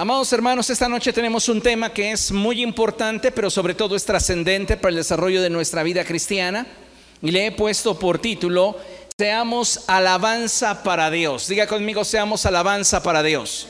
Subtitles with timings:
[0.00, 4.04] Amados hermanos, esta noche tenemos un tema que es muy importante, pero sobre todo es
[4.04, 6.68] trascendente para el desarrollo de nuestra vida cristiana.
[7.20, 8.76] Y le he puesto por título,
[9.18, 11.48] Seamos alabanza para Dios.
[11.48, 13.66] Diga conmigo, seamos alabanza para Dios.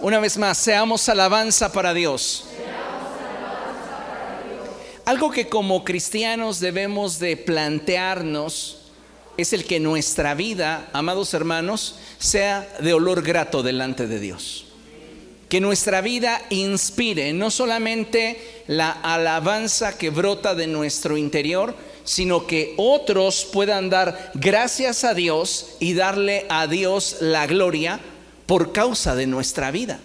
[0.00, 2.46] Una vez más, seamos alabanza para Dios.
[5.04, 8.79] Algo que como cristianos debemos de plantearnos
[9.36, 14.66] es el que nuestra vida, amados hermanos, sea de olor grato delante de Dios.
[15.48, 22.74] Que nuestra vida inspire no solamente la alabanza que brota de nuestro interior, sino que
[22.76, 28.00] otros puedan dar gracias a Dios y darle a Dios la gloria
[28.46, 29.98] por causa de nuestra vida.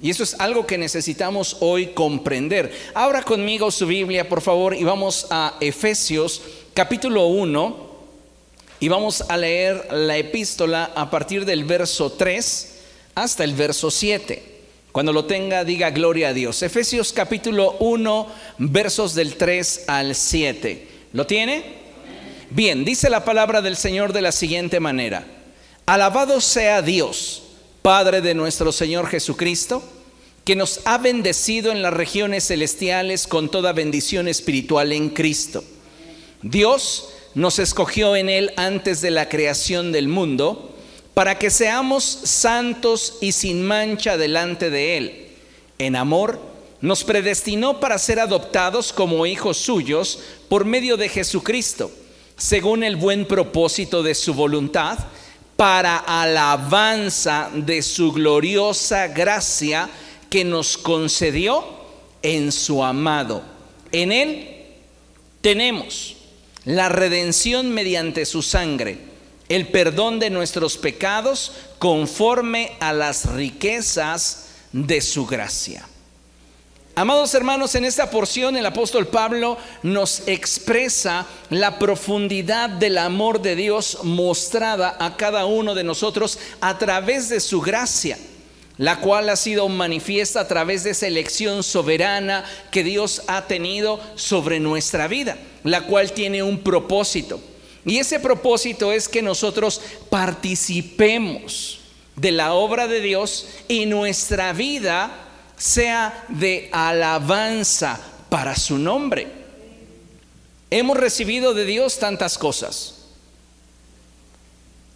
[0.00, 2.72] Y eso es algo que necesitamos hoy comprender.
[2.94, 6.40] Abra conmigo su Biblia, por favor, y vamos a Efesios
[6.72, 7.87] capítulo 1
[8.80, 12.74] y vamos a leer la epístola a partir del verso 3
[13.14, 14.58] hasta el verso 7.
[14.92, 16.62] Cuando lo tenga, diga gloria a Dios.
[16.62, 20.88] Efesios capítulo 1, versos del 3 al 7.
[21.12, 21.62] ¿Lo tiene?
[22.50, 25.26] Bien, dice la palabra del Señor de la siguiente manera.
[25.86, 27.42] Alabado sea Dios,
[27.82, 29.82] Padre de nuestro Señor Jesucristo,
[30.44, 35.62] que nos ha bendecido en las regiones celestiales con toda bendición espiritual en Cristo.
[36.42, 40.74] Dios nos escogió en Él antes de la creación del mundo,
[41.14, 45.26] para que seamos santos y sin mancha delante de Él.
[45.78, 46.40] En amor,
[46.80, 51.92] nos predestinó para ser adoptados como hijos suyos por medio de Jesucristo,
[52.36, 54.98] según el buen propósito de su voluntad,
[55.54, 59.88] para alabanza de su gloriosa gracia
[60.28, 61.64] que nos concedió
[62.20, 63.44] en su amado.
[63.92, 64.66] En Él
[65.40, 66.17] tenemos
[66.68, 68.98] la redención mediante su sangre,
[69.48, 75.88] el perdón de nuestros pecados conforme a las riquezas de su gracia.
[76.94, 83.56] Amados hermanos, en esta porción el apóstol Pablo nos expresa la profundidad del amor de
[83.56, 88.18] Dios mostrada a cada uno de nosotros a través de su gracia
[88.78, 94.00] la cual ha sido manifiesta a través de esa elección soberana que Dios ha tenido
[94.14, 97.40] sobre nuestra vida la cual tiene un propósito.
[97.84, 99.80] Y ese propósito es que nosotros
[100.10, 101.80] participemos
[102.16, 105.10] de la obra de Dios y nuestra vida
[105.56, 109.28] sea de alabanza para su nombre.
[110.70, 112.94] Hemos recibido de Dios tantas cosas.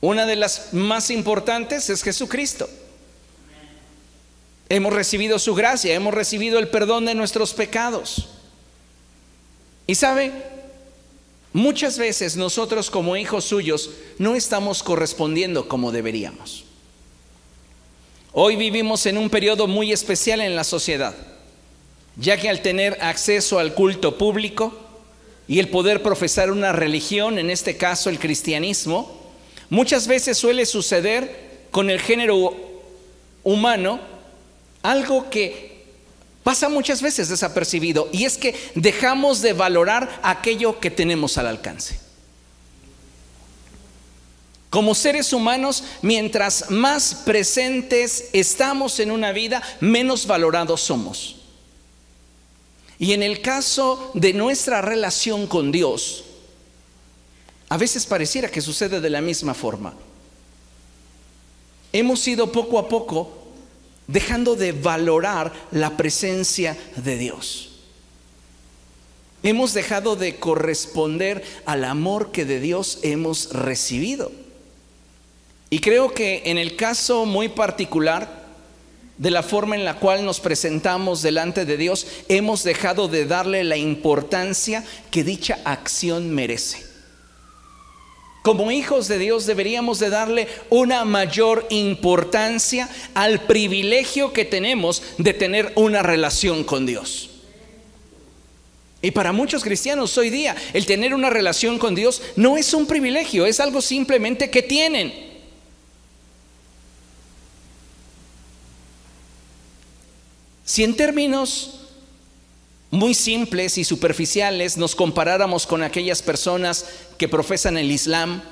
[0.00, 2.68] Una de las más importantes es Jesucristo.
[4.74, 8.28] Hemos recibido su gracia, hemos recibido el perdón de nuestros pecados.
[9.86, 10.32] Y sabe,
[11.52, 16.64] Muchas veces nosotros como hijos suyos no estamos correspondiendo como deberíamos.
[18.32, 21.14] Hoy vivimos en un periodo muy especial en la sociedad,
[22.16, 24.72] ya que al tener acceso al culto público
[25.46, 29.20] y el poder profesar una religión, en este caso el cristianismo,
[29.68, 32.56] muchas veces suele suceder con el género
[33.44, 34.11] humano
[34.82, 35.72] algo que
[36.42, 42.00] Pasa muchas veces desapercibido y es que dejamos de valorar aquello que tenemos al alcance.
[44.68, 51.36] Como seres humanos, mientras más presentes estamos en una vida, menos valorados somos.
[52.98, 56.24] Y en el caso de nuestra relación con Dios,
[57.68, 59.94] a veces pareciera que sucede de la misma forma.
[61.92, 63.41] Hemos ido poco a poco
[64.12, 67.70] dejando de valorar la presencia de Dios.
[69.42, 74.30] Hemos dejado de corresponder al amor que de Dios hemos recibido.
[75.70, 78.42] Y creo que en el caso muy particular
[79.18, 83.64] de la forma en la cual nos presentamos delante de Dios, hemos dejado de darle
[83.64, 86.91] la importancia que dicha acción merece.
[88.42, 95.32] Como hijos de Dios deberíamos de darle una mayor importancia al privilegio que tenemos de
[95.32, 97.30] tener una relación con Dios.
[99.00, 102.86] Y para muchos cristianos hoy día el tener una relación con Dios no es un
[102.86, 105.12] privilegio, es algo simplemente que tienen.
[110.64, 111.81] Si en términos
[112.92, 116.84] muy simples y superficiales nos comparáramos con aquellas personas
[117.16, 118.42] que profesan el Islam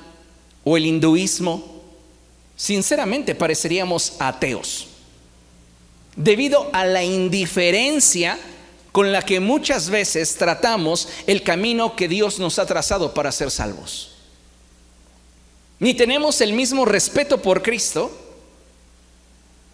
[0.63, 1.83] o el hinduismo,
[2.55, 4.87] sinceramente pareceríamos ateos,
[6.15, 8.39] debido a la indiferencia
[8.91, 13.51] con la que muchas veces tratamos el camino que Dios nos ha trazado para ser
[13.51, 14.15] salvos.
[15.77, 18.11] Ni tenemos el mismo respeto por Cristo,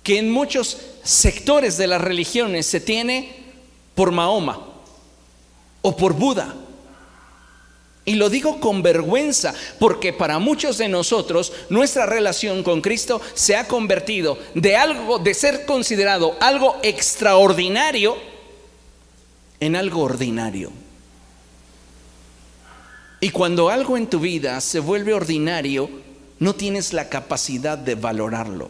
[0.04, 3.37] que en muchos sectores de las religiones se tiene
[3.98, 4.60] por Mahoma
[5.82, 6.54] o por Buda.
[8.06, 13.58] Y lo digo con vergüenza, porque para muchos de nosotros nuestra relación con Cristo se
[13.58, 18.16] ha convertido de algo de ser considerado algo extraordinario
[19.60, 20.72] en algo ordinario.
[23.20, 25.90] Y cuando algo en tu vida se vuelve ordinario,
[26.38, 28.70] no tienes la capacidad de valorarlo.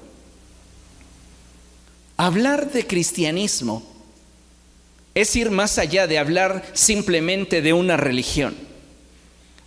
[2.15, 3.96] Hablar de cristianismo
[5.17, 8.55] es ir más allá de hablar simplemente de una religión.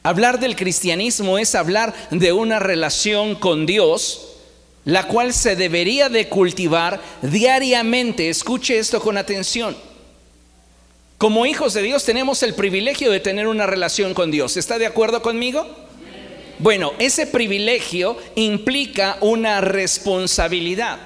[0.05, 4.29] Hablar del cristianismo es hablar de una relación con Dios,
[4.85, 8.29] la cual se debería de cultivar diariamente.
[8.29, 9.76] Escuche esto con atención.
[11.19, 14.56] Como hijos de Dios tenemos el privilegio de tener una relación con Dios.
[14.56, 15.67] ¿Está de acuerdo conmigo?
[16.61, 21.00] Bueno, ese privilegio implica una responsabilidad.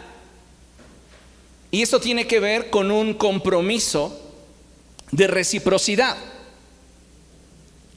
[1.70, 4.20] Y esto tiene que ver con un compromiso
[5.10, 6.16] de reciprocidad.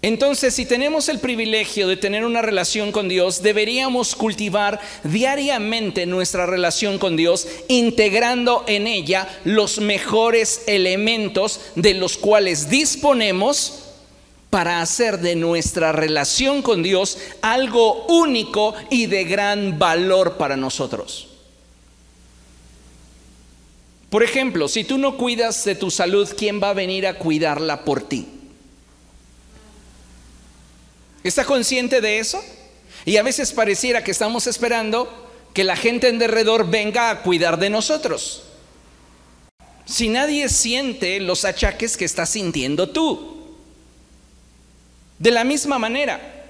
[0.04, 6.45] Entonces, si tenemos el privilegio de tener una relación con Dios, deberíamos cultivar diariamente nuestra
[6.45, 13.86] relación con Dios, integrando en ella los mejores elementos de los cuales disponemos
[14.51, 21.37] para hacer de nuestra relación con Dios algo único y de gran valor para nosotros.
[24.09, 27.83] Por ejemplo, si tú no cuidas de tu salud, ¿quién va a venir a cuidarla
[27.83, 28.27] por ti?
[31.24, 32.42] ¿Está consciente de eso?
[33.04, 37.59] Y a veces pareciera que estamos esperando que la gente en derredor venga a cuidar
[37.59, 38.44] de nosotros.
[39.86, 43.56] Si nadie siente los achaques que estás sintiendo tú.
[45.19, 46.45] De la misma manera,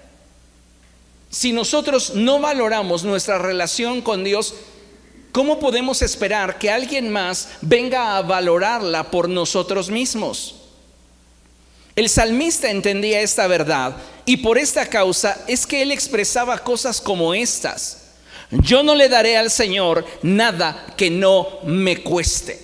[1.30, 4.56] si nosotros no valoramos nuestra relación con Dios,
[5.38, 10.56] ¿cómo podemos esperar que alguien más venga a valorarla por nosotros mismos?
[11.96, 13.96] El salmista entendía esta verdad
[14.26, 18.14] y por esta causa es que él expresaba cosas como estas.
[18.50, 22.60] Yo no le daré al Señor nada que no me cueste.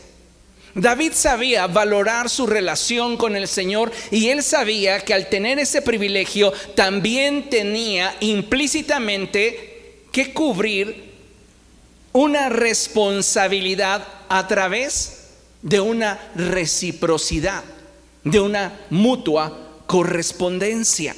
[0.73, 5.83] David sabía valorar su relación con el Señor y él sabía que al tener ese
[5.83, 11.12] privilegio también tenía implícitamente que cubrir
[12.13, 15.23] una responsabilidad a través
[15.61, 17.63] de una reciprocidad
[18.23, 21.15] de una mutua correspondencia.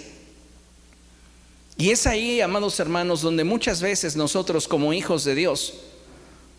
[1.77, 5.73] Y es ahí, amados hermanos, donde muchas veces nosotros como hijos de Dios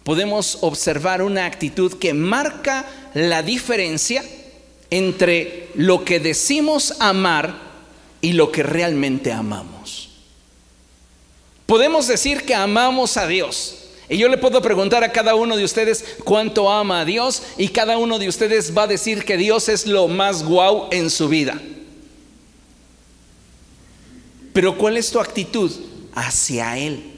[0.05, 4.25] podemos observar una actitud que marca la diferencia
[4.91, 7.59] entre lo que decimos amar
[8.21, 10.11] y lo que realmente amamos.
[11.67, 15.65] Podemos decir que amamos a Dios, y yo le puedo preguntar a cada uno de
[15.65, 19.69] ustedes cuánto ama a Dios y cada uno de ustedes va a decir que Dios
[19.69, 21.61] es lo más guau en su vida.
[24.53, 25.73] Pero ¿cuál es tu actitud
[26.15, 27.13] hacia Él?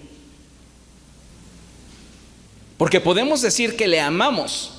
[2.79, 4.73] Porque podemos decir que le amamos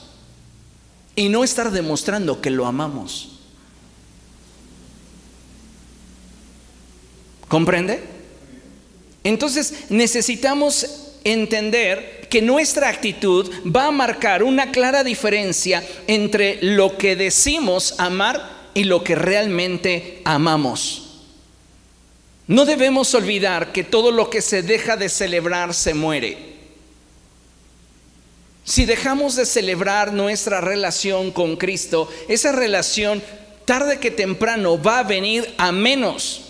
[1.15, 3.39] y no estar demostrando que lo amamos.
[7.47, 8.03] ¿Comprende?
[9.23, 17.15] Entonces necesitamos entender que nuestra actitud va a marcar una clara diferencia entre lo que
[17.15, 21.05] decimos amar y lo que realmente amamos.
[22.47, 26.49] No debemos olvidar que todo lo que se deja de celebrar se muere.
[28.63, 33.21] Si dejamos de celebrar nuestra relación con Cristo, esa relación
[33.65, 36.41] tarde que temprano va a venir a menos.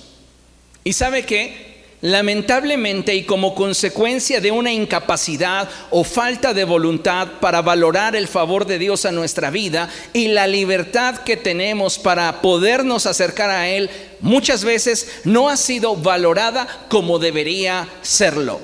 [0.83, 1.68] ¿Y sabe qué?
[2.01, 8.65] Lamentablemente y como consecuencia de una incapacidad o falta de voluntad para valorar el favor
[8.65, 13.89] de Dios a nuestra vida y la libertad que tenemos para podernos acercar a Él,
[14.21, 18.61] muchas veces no ha sido valorada como debería serlo.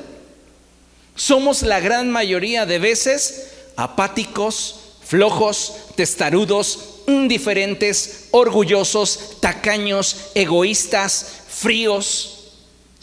[1.17, 12.34] Somos la gran mayoría de veces apáticos, flojos, testarudos, indiferentes, orgullosos, tacaños, egoístas, fríos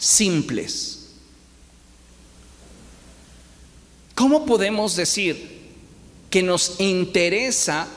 [0.03, 0.99] simples.
[4.15, 5.61] ¿Cómo podemos decir
[6.29, 7.87] que nos interesa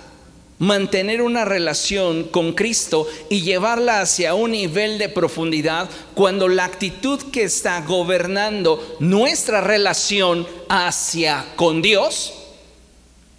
[0.58, 7.20] mantener una relación con Cristo y llevarla hacia un nivel de profundidad cuando la actitud
[7.30, 12.32] que está gobernando nuestra relación hacia con Dios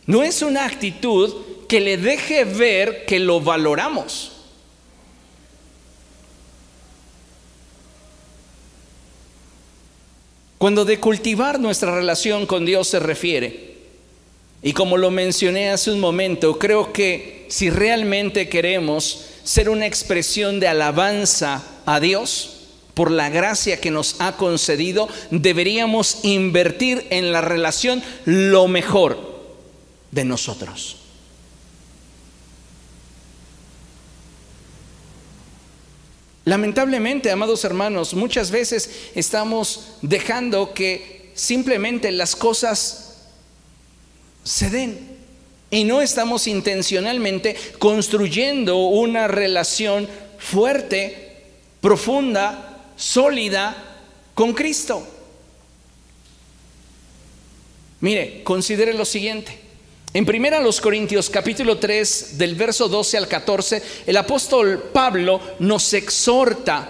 [0.05, 1.33] no es una actitud
[1.67, 4.36] que le deje ver que lo valoramos?
[10.57, 13.67] Cuando de cultivar nuestra relación con Dios se refiere,
[14.63, 20.59] Y como lo mencioné hace un momento, creo que si realmente queremos ser una expresión
[20.59, 22.57] de alabanza a Dios,
[22.97, 29.19] por la gracia que nos ha concedido, deberíamos invertir en la relación lo mejor
[30.09, 30.97] de nosotros.
[36.47, 43.25] Lamentablemente, amados hermanos, muchas veces estamos dejando que simplemente las cosas
[44.45, 44.97] se den
[45.69, 50.07] y no estamos intencionalmente construyendo una relación
[50.39, 51.43] fuerte,
[51.81, 55.05] profunda, sólida con Cristo.
[57.99, 59.66] Mire, considere lo siguiente.
[60.13, 65.93] En primera los Corintios capítulo 3 del verso 12 al 14, el apóstol Pablo nos
[65.93, 66.89] exhorta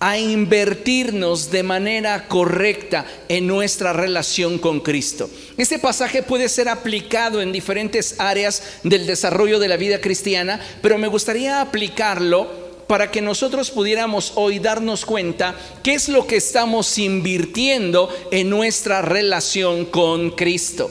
[0.00, 5.30] a invertirnos de manera correcta en nuestra relación con Cristo.
[5.56, 10.98] Este pasaje puede ser aplicado en diferentes áreas del desarrollo de la vida cristiana, pero
[10.98, 12.50] me gustaría aplicarlo
[12.88, 19.00] para que nosotros pudiéramos hoy darnos cuenta qué es lo que estamos invirtiendo en nuestra
[19.00, 20.90] relación con Cristo.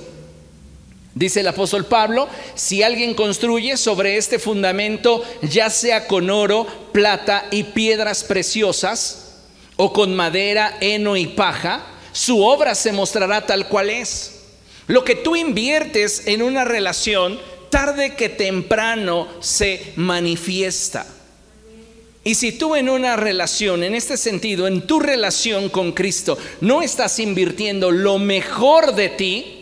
[1.19, 7.45] Dice el apóstol Pablo, si alguien construye sobre este fundamento, ya sea con oro, plata
[7.51, 9.33] y piedras preciosas,
[9.75, 14.43] o con madera, heno y paja, su obra se mostrará tal cual es.
[14.87, 17.37] Lo que tú inviertes en una relación,
[17.69, 21.05] tarde que temprano se manifiesta.
[22.23, 26.81] Y si tú en una relación, en este sentido, en tu relación con Cristo, no
[26.81, 29.58] estás invirtiendo lo mejor de ti,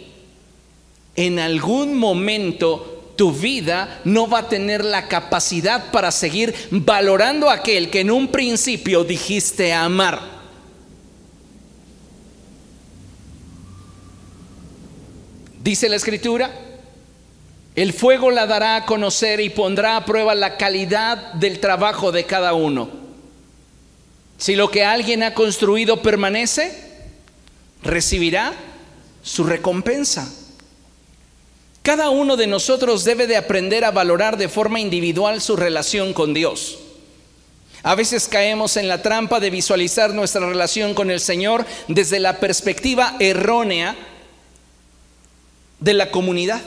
[1.17, 7.55] en algún momento tu vida no va a tener la capacidad para seguir valorando a
[7.55, 10.37] aquel que en un principio dijiste amar.
[15.63, 16.51] Dice la escritura,
[17.75, 22.25] el fuego la dará a conocer y pondrá a prueba la calidad del trabajo de
[22.25, 22.89] cada uno.
[24.37, 26.71] Si lo que alguien ha construido permanece,
[27.81, 28.53] recibirá
[29.23, 30.31] su recompensa.
[31.87, 36.33] Cada uno de nosotros debe de aprender a valorar de forma individual su relación con
[36.33, 36.79] Dios.
[37.81, 42.41] A veces caemos en la trampa de visualizar nuestra relación con el Señor desde la
[42.41, 43.95] perspectiva errónea
[45.79, 46.61] de la comunidad.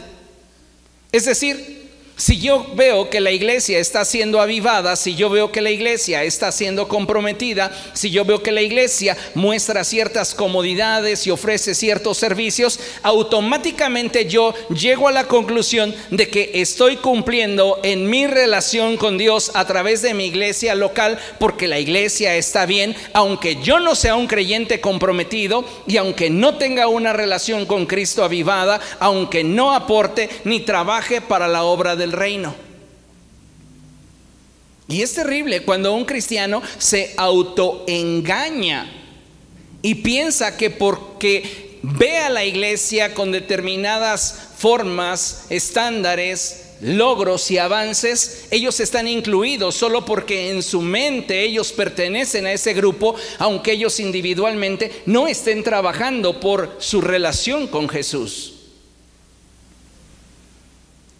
[1.13, 1.80] Es decir,
[2.21, 6.23] si yo veo que la iglesia está siendo avivada, si yo veo que la iglesia
[6.23, 12.19] está siendo comprometida, si yo veo que la iglesia muestra ciertas comodidades y ofrece ciertos
[12.19, 19.17] servicios, automáticamente yo llego a la conclusión de que estoy cumpliendo en mi relación con
[19.17, 23.95] Dios a través de mi iglesia local porque la iglesia está bien, aunque yo no
[23.95, 29.73] sea un creyente comprometido y aunque no tenga una relación con Cristo avivada, aunque no
[29.73, 32.55] aporte ni trabaje para la obra del reino.
[34.89, 38.91] Y es terrible cuando un cristiano se autoengaña
[39.83, 48.47] y piensa que porque ve a la iglesia con determinadas formas, estándares, logros y avances,
[48.51, 54.01] ellos están incluidos solo porque en su mente ellos pertenecen a ese grupo, aunque ellos
[54.01, 58.60] individualmente no estén trabajando por su relación con Jesús.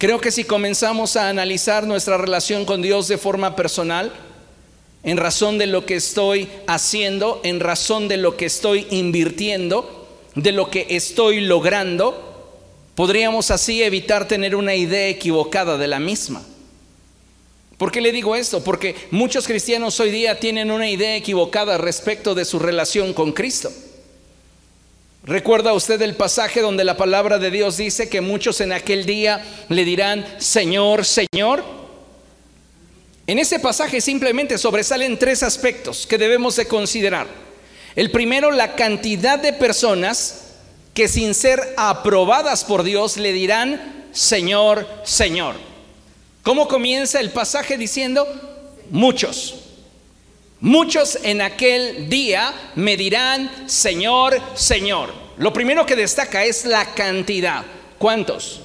[0.01, 4.11] Creo que si comenzamos a analizar nuestra relación con Dios de forma personal,
[5.03, 10.53] en razón de lo que estoy haciendo, en razón de lo que estoy invirtiendo, de
[10.53, 12.57] lo que estoy logrando,
[12.95, 16.47] podríamos así evitar tener una idea equivocada de la misma.
[17.77, 18.65] ¿Por qué le digo esto?
[18.65, 23.71] Porque muchos cristianos hoy día tienen una idea equivocada respecto de su relación con Cristo.
[25.23, 29.45] ¿Recuerda usted el pasaje donde la palabra de Dios dice que muchos en aquel día
[29.69, 31.63] le dirán, Señor, Señor?
[33.27, 37.27] En ese pasaje simplemente sobresalen tres aspectos que debemos de considerar.
[37.97, 40.55] El primero, la cantidad de personas
[40.95, 45.55] que sin ser aprobadas por Dios le dirán, Señor, Señor.
[46.43, 48.27] ¿Cómo comienza el pasaje diciendo?
[48.91, 49.60] Muchos.
[50.61, 55.11] Muchos en aquel día me dirán, Señor, Señor.
[55.39, 57.65] Lo primero que destaca es la cantidad.
[57.97, 58.61] ¿Cuántos?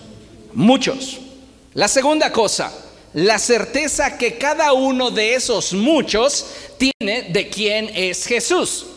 [0.53, 1.19] Muchos.
[1.73, 2.73] La segunda cosa,
[3.13, 6.47] la certeza que cada uno de esos muchos
[6.77, 8.87] tiene de quién es Jesús.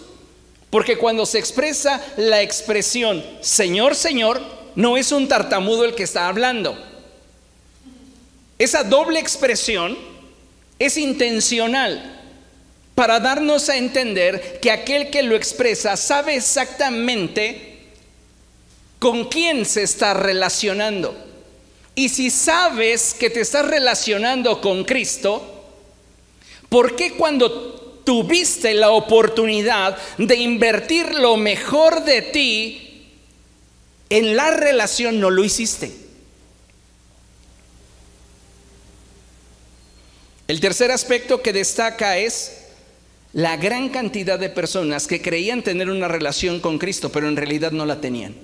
[0.68, 4.42] Porque cuando se expresa la expresión Señor, Señor,
[4.74, 6.76] no es un tartamudo el que está hablando.
[8.58, 9.96] Esa doble expresión
[10.80, 12.17] es intencional
[12.98, 17.78] para darnos a entender que aquel que lo expresa sabe exactamente
[18.98, 21.16] con quién se está relacionando.
[21.94, 25.64] Y si sabes que te estás relacionando con Cristo,
[26.68, 33.06] ¿por qué cuando tuviste la oportunidad de invertir lo mejor de ti
[34.10, 35.92] en la relación no lo hiciste?
[40.48, 42.57] El tercer aspecto que destaca es
[43.32, 47.72] la gran cantidad de personas que creían tener una relación con Cristo, pero en realidad
[47.72, 48.34] no la tenían.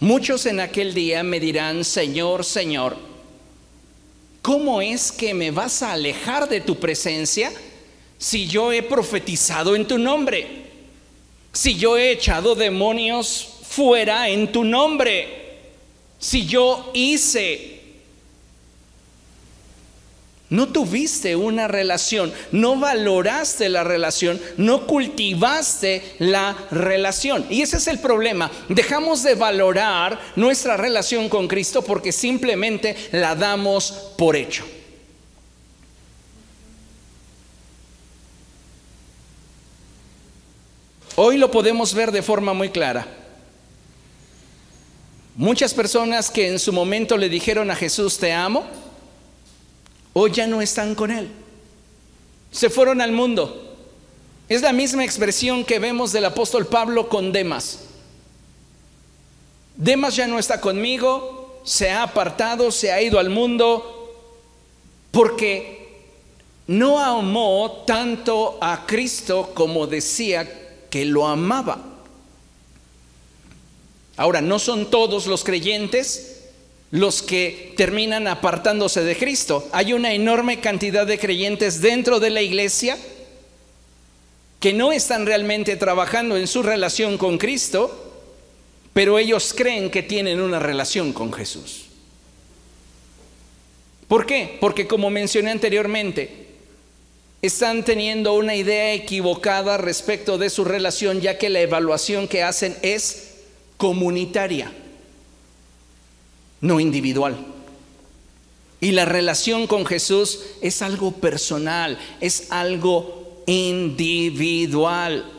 [0.00, 2.96] Muchos en aquel día me dirán, Señor, Señor,
[4.42, 7.52] ¿cómo es que me vas a alejar de tu presencia
[8.18, 10.64] si yo he profetizado en tu nombre?
[11.52, 15.42] Si yo he echado demonios fuera en tu nombre?
[16.18, 17.73] Si yo hice
[20.50, 27.46] no tuviste una relación, no valoraste la relación, no cultivaste la relación.
[27.48, 28.50] Y ese es el problema.
[28.68, 34.64] Dejamos de valorar nuestra relación con Cristo porque simplemente la damos por hecho.
[41.16, 43.06] Hoy lo podemos ver de forma muy clara.
[45.36, 48.64] Muchas personas que en su momento le dijeron a Jesús, te amo,
[50.14, 51.28] hoy ya no están con Él.
[52.50, 53.76] Se fueron al mundo.
[54.48, 57.80] Es la misma expresión que vemos del apóstol Pablo con Demas.
[59.76, 64.14] Demas ya no está conmigo, se ha apartado, se ha ido al mundo,
[65.10, 66.04] porque
[66.66, 71.78] no amó tanto a Cristo como decía que lo amaba.
[74.16, 76.33] Ahora, no son todos los creyentes
[76.94, 79.68] los que terminan apartándose de Cristo.
[79.72, 82.96] Hay una enorme cantidad de creyentes dentro de la iglesia
[84.60, 88.12] que no están realmente trabajando en su relación con Cristo,
[88.92, 91.86] pero ellos creen que tienen una relación con Jesús.
[94.06, 94.56] ¿Por qué?
[94.60, 96.46] Porque como mencioné anteriormente,
[97.42, 102.76] están teniendo una idea equivocada respecto de su relación, ya que la evaluación que hacen
[102.82, 103.32] es
[103.78, 104.72] comunitaria
[106.64, 107.36] no individual.
[108.80, 115.30] Y la relación con Jesús es algo personal, es algo individual.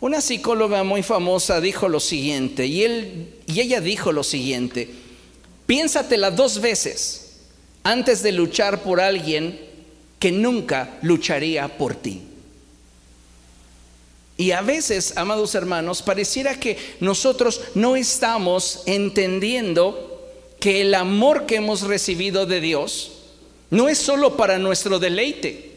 [0.00, 4.90] Una psicóloga muy famosa dijo lo siguiente, y, él, y ella dijo lo siguiente,
[5.66, 7.38] piénsatela dos veces
[7.82, 9.58] antes de luchar por alguien
[10.18, 12.29] que nunca lucharía por ti.
[14.40, 21.56] Y a veces, amados hermanos, pareciera que nosotros no estamos entendiendo que el amor que
[21.56, 23.12] hemos recibido de Dios
[23.68, 25.72] no es solo para nuestro deleite.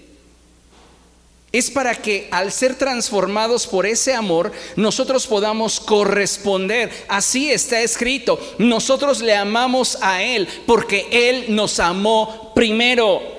[1.52, 6.89] Es para que al ser transformados por ese amor, nosotros podamos corresponder.
[7.10, 8.39] Así está escrito.
[8.60, 13.33] Nosotros le amamos a Él porque Él nos amó primero.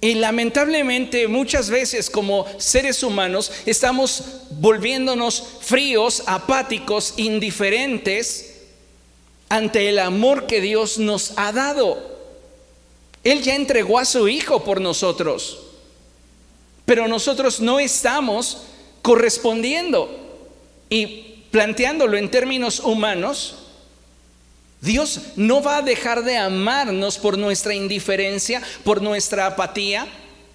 [0.00, 8.56] Y lamentablemente muchas veces como seres humanos estamos volviéndonos fríos, apáticos, indiferentes
[9.48, 12.16] ante el amor que Dios nos ha dado.
[13.24, 15.58] Él ya entregó a su Hijo por nosotros,
[16.84, 18.62] pero nosotros no estamos
[19.02, 20.24] correspondiendo.
[20.88, 23.65] Y planteándolo en términos humanos,
[24.80, 30.06] Dios no va a dejar de amarnos por nuestra indiferencia, por nuestra apatía,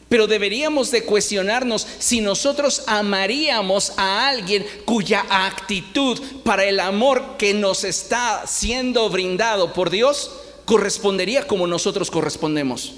[0.09, 7.53] pero deberíamos de cuestionarnos si nosotros amaríamos a alguien cuya actitud para el amor que
[7.53, 10.31] nos está siendo brindado por Dios
[10.65, 12.93] correspondería como nosotros correspondemos.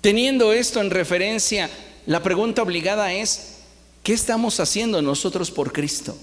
[0.00, 1.68] Teniendo esto en referencia,
[2.06, 3.58] la pregunta obligada es,
[4.02, 6.16] ¿qué estamos haciendo nosotros por Cristo?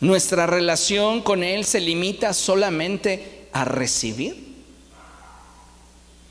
[0.00, 4.44] Nuestra relación con Él se limita solamente a recibir.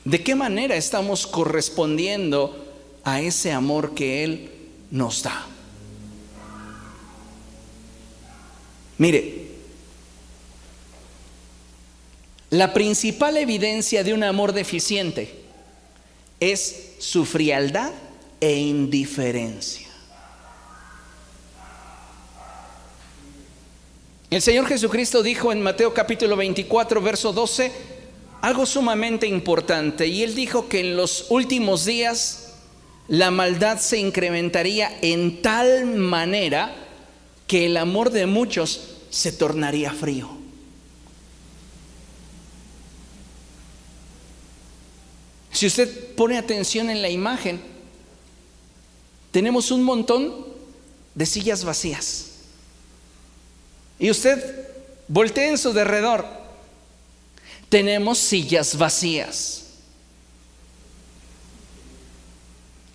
[0.04, 2.64] ¿De qué manera estamos correspondiendo
[3.02, 4.50] a ese amor que Él
[4.92, 5.46] nos da?
[8.98, 9.46] Mire,
[12.50, 15.34] la principal evidencia de un amor deficiente
[16.38, 17.92] es su frialdad
[18.40, 19.85] e indiferencia.
[24.28, 27.70] El Señor Jesucristo dijo en Mateo capítulo 24, verso 12,
[28.40, 30.08] algo sumamente importante.
[30.08, 32.54] Y él dijo que en los últimos días
[33.06, 36.74] la maldad se incrementaría en tal manera
[37.46, 40.28] que el amor de muchos se tornaría frío.
[45.52, 47.60] Si usted pone atención en la imagen,
[49.30, 50.34] tenemos un montón
[51.14, 52.35] de sillas vacías.
[53.98, 54.68] Y usted
[55.08, 56.26] voltea en su derredor,
[57.68, 59.62] tenemos sillas vacías.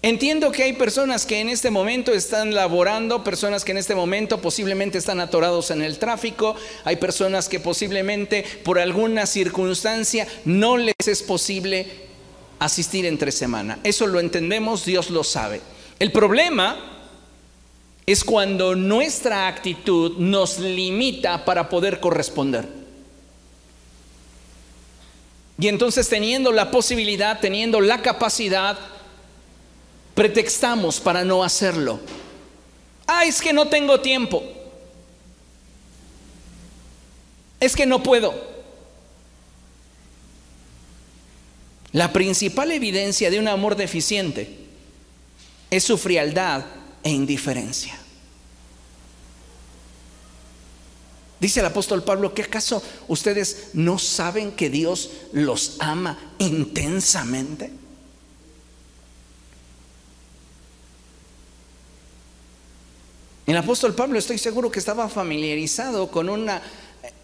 [0.03, 4.41] Entiendo que hay personas que en este momento están laborando, personas que en este momento
[4.41, 10.95] posiblemente están atorados en el tráfico, hay personas que posiblemente por alguna circunstancia no les
[11.05, 11.85] es posible
[12.57, 13.77] asistir entre semana.
[13.83, 15.61] Eso lo entendemos, Dios lo sabe.
[15.99, 16.90] El problema
[18.11, 22.67] es cuando nuestra actitud nos limita para poder corresponder.
[25.57, 28.77] Y entonces teniendo la posibilidad, teniendo la capacidad,
[30.13, 31.99] pretextamos para no hacerlo.
[33.07, 34.43] Ah, es que no tengo tiempo.
[37.59, 38.33] Es que no puedo.
[41.93, 44.57] La principal evidencia de un amor deficiente
[45.69, 46.65] es su frialdad
[47.03, 48.00] e indiferencia.
[51.41, 57.71] Dice el apóstol Pablo, ¿que acaso ustedes no saben que Dios los ama intensamente?
[63.47, 66.61] El apóstol Pablo estoy seguro que estaba familiarizado con una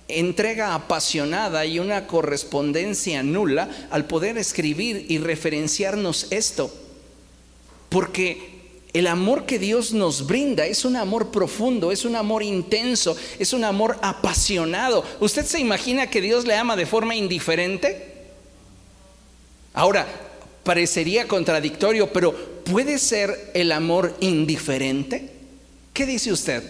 [0.07, 6.73] entrega apasionada y una correspondencia nula al poder escribir y referenciarnos esto.
[7.89, 8.56] Porque
[8.93, 13.53] el amor que Dios nos brinda es un amor profundo, es un amor intenso, es
[13.53, 15.03] un amor apasionado.
[15.19, 18.15] ¿Usted se imagina que Dios le ama de forma indiferente?
[19.73, 20.07] Ahora,
[20.63, 25.31] parecería contradictorio, pero ¿puede ser el amor indiferente?
[25.93, 26.63] ¿Qué dice usted?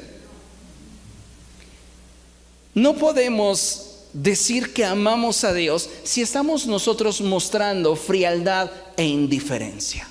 [2.73, 10.07] No podemos decir que amamos a Dios si estamos nosotros mostrando frialdad e indiferencia.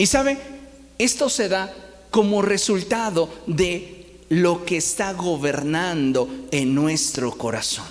[0.00, 0.38] Y sabe,
[0.96, 1.70] esto se da
[2.10, 7.84] como resultado de lo que está gobernando en nuestro corazón.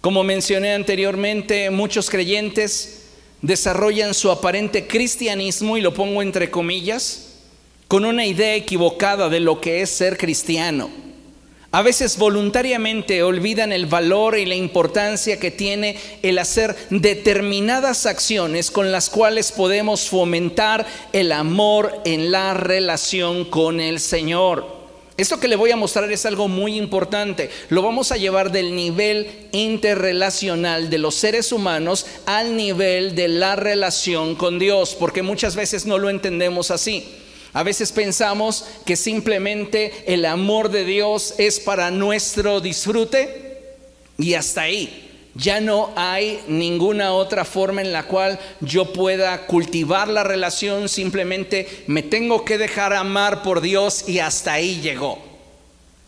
[0.00, 3.06] Como mencioné anteriormente, muchos creyentes
[3.42, 7.32] desarrollan su aparente cristianismo, y lo pongo entre comillas,
[7.88, 10.88] con una idea equivocada de lo que es ser cristiano.
[11.74, 18.70] A veces voluntariamente olvidan el valor y la importancia que tiene el hacer determinadas acciones
[18.70, 24.64] con las cuales podemos fomentar el amor en la relación con el Señor.
[25.16, 27.50] Esto que le voy a mostrar es algo muy importante.
[27.70, 33.56] Lo vamos a llevar del nivel interrelacional de los seres humanos al nivel de la
[33.56, 37.04] relación con Dios, porque muchas veces no lo entendemos así.
[37.54, 43.62] A veces pensamos que simplemente el amor de Dios es para nuestro disfrute
[44.18, 45.00] y hasta ahí.
[45.36, 51.84] Ya no hay ninguna otra forma en la cual yo pueda cultivar la relación, simplemente
[51.86, 55.18] me tengo que dejar amar por Dios y hasta ahí llegó.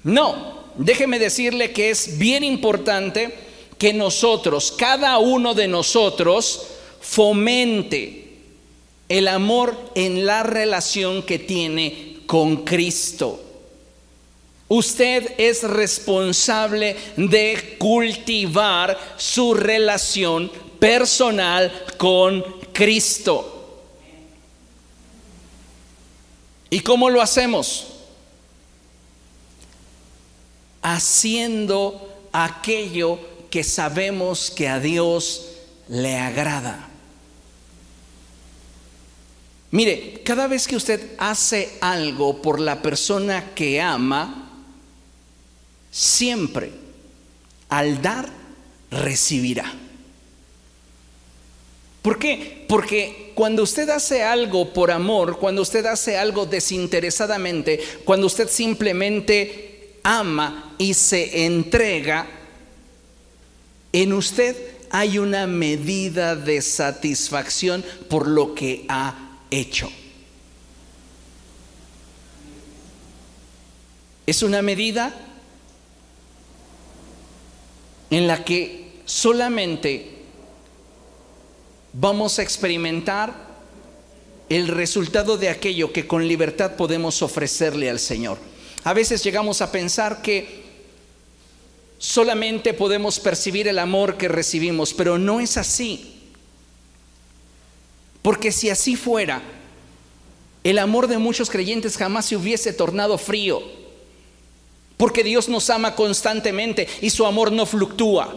[0.02, 3.32] No, déjeme decirle que es bien importante
[3.78, 6.66] que nosotros, cada uno de nosotros,
[7.00, 8.25] fomente
[9.08, 13.42] el amor en la relación que tiene con Cristo.
[14.68, 23.52] Usted es responsable de cultivar su relación personal con Cristo.
[26.68, 27.86] ¿Y cómo lo hacemos?
[30.82, 35.46] Haciendo aquello que sabemos que a Dios
[35.88, 36.90] le agrada.
[39.76, 44.50] Mire, cada vez que usted hace algo por la persona que ama,
[45.90, 46.70] siempre
[47.68, 48.26] al dar
[48.90, 49.70] recibirá.
[52.00, 52.64] ¿Por qué?
[52.66, 59.98] Porque cuando usted hace algo por amor, cuando usted hace algo desinteresadamente, cuando usted simplemente
[60.02, 62.26] ama y se entrega,
[63.92, 64.56] en usted
[64.88, 69.90] hay una medida de satisfacción por lo que ha hecho.
[74.26, 75.14] Es una medida
[78.10, 80.16] en la que solamente
[81.92, 83.46] vamos a experimentar
[84.48, 88.38] el resultado de aquello que con libertad podemos ofrecerle al Señor.
[88.84, 90.64] A veces llegamos a pensar que
[91.98, 96.15] solamente podemos percibir el amor que recibimos, pero no es así.
[98.26, 99.40] Porque si así fuera,
[100.64, 103.62] el amor de muchos creyentes jamás se hubiese tornado frío
[104.96, 108.36] porque Dios nos ama constantemente y su amor no fluctúa.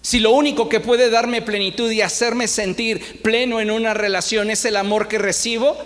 [0.00, 4.64] Si lo único que puede darme plenitud y hacerme sentir pleno en una relación es
[4.64, 5.76] el amor que recibo,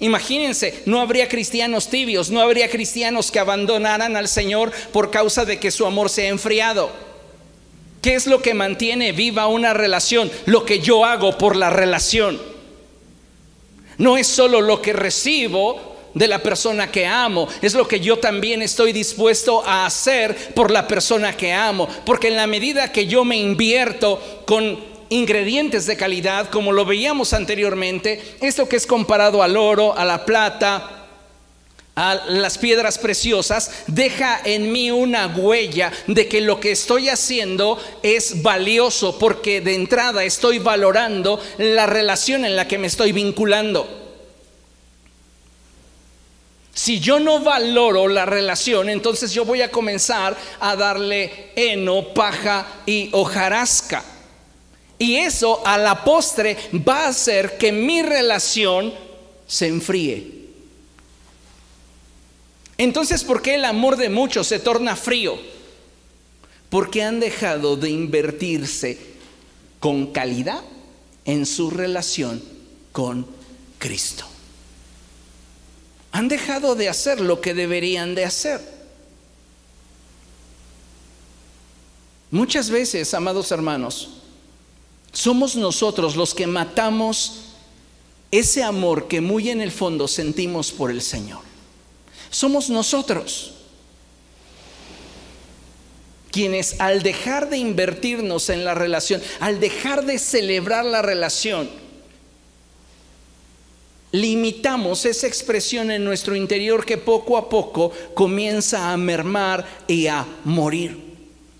[0.00, 5.60] imagínense, no habría cristianos tibios, no habría cristianos que abandonaran al Señor por causa de
[5.60, 6.90] que su amor se ha enfriado.
[8.02, 10.28] ¿Qué es lo que mantiene viva una relación?
[10.46, 12.53] Lo que yo hago por la relación.
[13.98, 17.48] No es solo lo que recibo, de la persona que amo.
[17.60, 21.88] Es lo que yo también estoy dispuesto a hacer por la persona que amo.
[22.06, 24.78] Porque en la medida que yo me invierto con
[25.10, 30.24] ingredientes de calidad, como lo veíamos anteriormente, esto que es comparado al oro, a la
[30.24, 31.03] plata,
[31.96, 37.78] a las piedras preciosas, deja en mí una huella de que lo que estoy haciendo
[38.02, 44.02] es valioso porque de entrada estoy valorando la relación en la que me estoy vinculando.
[46.74, 52.66] Si yo no valoro la relación, entonces yo voy a comenzar a darle heno, paja
[52.84, 54.02] y hojarasca.
[54.98, 58.92] Y eso a la postre va a hacer que mi relación
[59.46, 60.33] se enfríe.
[62.78, 65.38] Entonces, ¿por qué el amor de muchos se torna frío?
[66.70, 68.98] Porque han dejado de invertirse
[69.80, 70.62] con calidad
[71.24, 72.42] en su relación
[72.92, 73.26] con
[73.78, 74.26] Cristo
[76.14, 78.60] han dejado de hacer lo que deberían de hacer.
[82.30, 84.10] Muchas veces, amados hermanos,
[85.12, 87.46] somos nosotros los que matamos
[88.30, 91.40] ese amor que muy en el fondo sentimos por el Señor.
[92.34, 93.52] Somos nosotros
[96.32, 101.70] quienes al dejar de invertirnos en la relación, al dejar de celebrar la relación,
[104.10, 110.26] limitamos esa expresión en nuestro interior que poco a poco comienza a mermar y a
[110.42, 110.98] morir.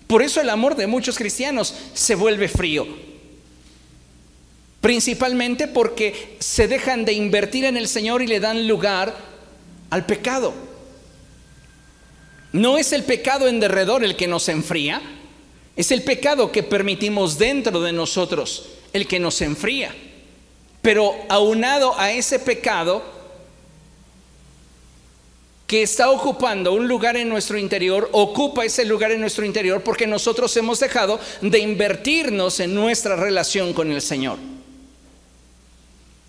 [0.07, 2.85] Por eso el amor de muchos cristianos se vuelve frío.
[4.81, 9.34] Principalmente porque se dejan de invertir en el Señor y le dan lugar
[9.89, 10.53] al pecado.
[12.51, 15.01] No es el pecado en derredor el que nos enfría,
[15.75, 19.93] es el pecado que permitimos dentro de nosotros el que nos enfría.
[20.81, 23.03] Pero aunado a ese pecado
[25.67, 30.07] que está ocupando un lugar en nuestro interior, ocupa ese lugar en nuestro interior porque
[30.07, 34.37] nosotros hemos dejado de invertirnos en nuestra relación con el Señor.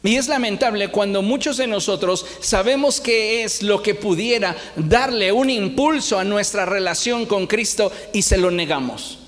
[0.07, 5.51] Y es lamentable cuando muchos de nosotros sabemos que es lo que pudiera darle un
[5.51, 9.19] impulso a nuestra relación con Cristo y se lo negamos.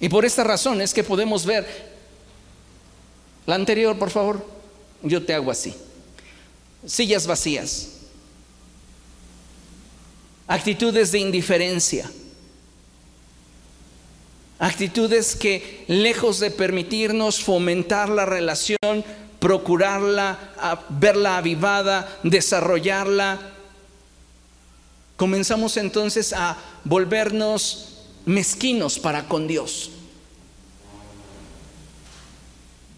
[0.00, 1.64] Y por esta razón es que podemos ver
[3.46, 4.44] la anterior, por favor.
[5.02, 5.72] Yo te hago así.
[6.84, 7.90] Sillas vacías.
[10.48, 12.10] Actitudes de indiferencia.
[14.58, 19.04] Actitudes que lejos de permitirnos fomentar la relación,
[19.38, 20.38] procurarla,
[20.88, 23.38] verla avivada, desarrollarla,
[25.16, 29.90] comenzamos entonces a volvernos mezquinos para con Dios.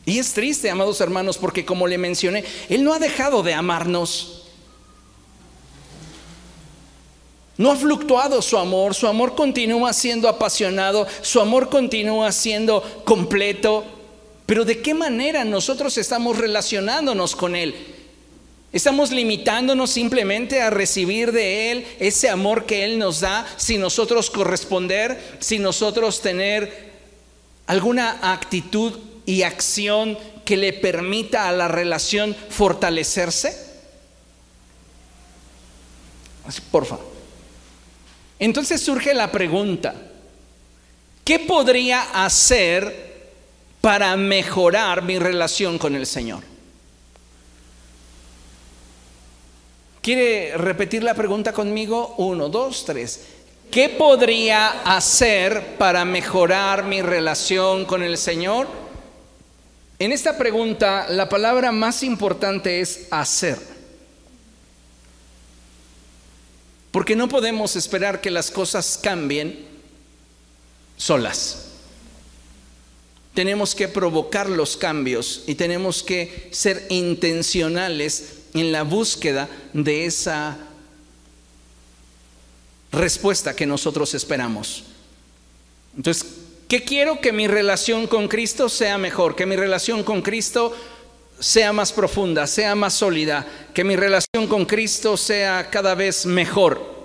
[0.09, 4.38] Y es triste, amados hermanos, porque como le mencioné, Él no ha dejado de amarnos.
[7.59, 13.85] No ha fluctuado su amor, su amor continúa siendo apasionado, su amor continúa siendo completo.
[14.47, 17.75] Pero ¿de qué manera nosotros estamos relacionándonos con Él?
[18.73, 24.31] Estamos limitándonos simplemente a recibir de Él ese amor que Él nos da, sin nosotros
[24.31, 26.93] corresponder, sin nosotros tener
[27.67, 33.67] alguna actitud y acción que le permita a la relación fortalecerse?
[36.47, 36.99] Así, porfa.
[38.39, 39.95] Entonces surge la pregunta,
[41.25, 43.09] ¿qué podría hacer
[43.81, 46.43] para mejorar mi relación con el Señor?
[50.01, 52.15] ¿Quiere repetir la pregunta conmigo?
[52.19, 53.25] Uno, dos, tres.
[53.71, 58.67] ¿Qué podría hacer para mejorar mi relación con el Señor?
[59.99, 63.78] En esta pregunta, la palabra más importante es hacer.
[66.91, 69.67] Porque no podemos esperar que las cosas cambien
[70.97, 71.67] solas.
[73.35, 80.59] Tenemos que provocar los cambios y tenemos que ser intencionales en la búsqueda de esa
[82.91, 84.85] respuesta que nosotros esperamos.
[85.97, 86.25] Entonces,
[86.69, 87.23] ¿Qué quiero?
[87.23, 90.77] Que mi relación con Cristo sea mejor, que mi relación con Cristo
[91.39, 96.99] sea más profunda, sea más sólida, que mi relación con Cristo sea cada vez mejor.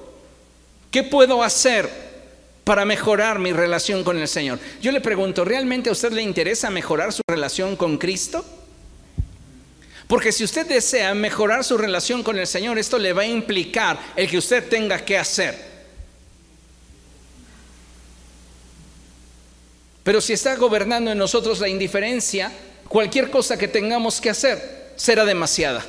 [0.91, 2.03] ¿Qué puedo hacer?
[2.63, 4.59] para mejorar mi relación con el Señor.
[4.81, 8.45] Yo le pregunto, ¿realmente a usted le interesa mejorar su relación con Cristo?
[10.07, 13.99] Porque si usted desea mejorar su relación con el Señor, esto le va a implicar
[14.15, 15.73] el que usted tenga que hacer.
[20.03, 22.51] Pero si está gobernando en nosotros la indiferencia,
[22.93, 25.83] cualquier cosa que tengamos que hacer será demasiada.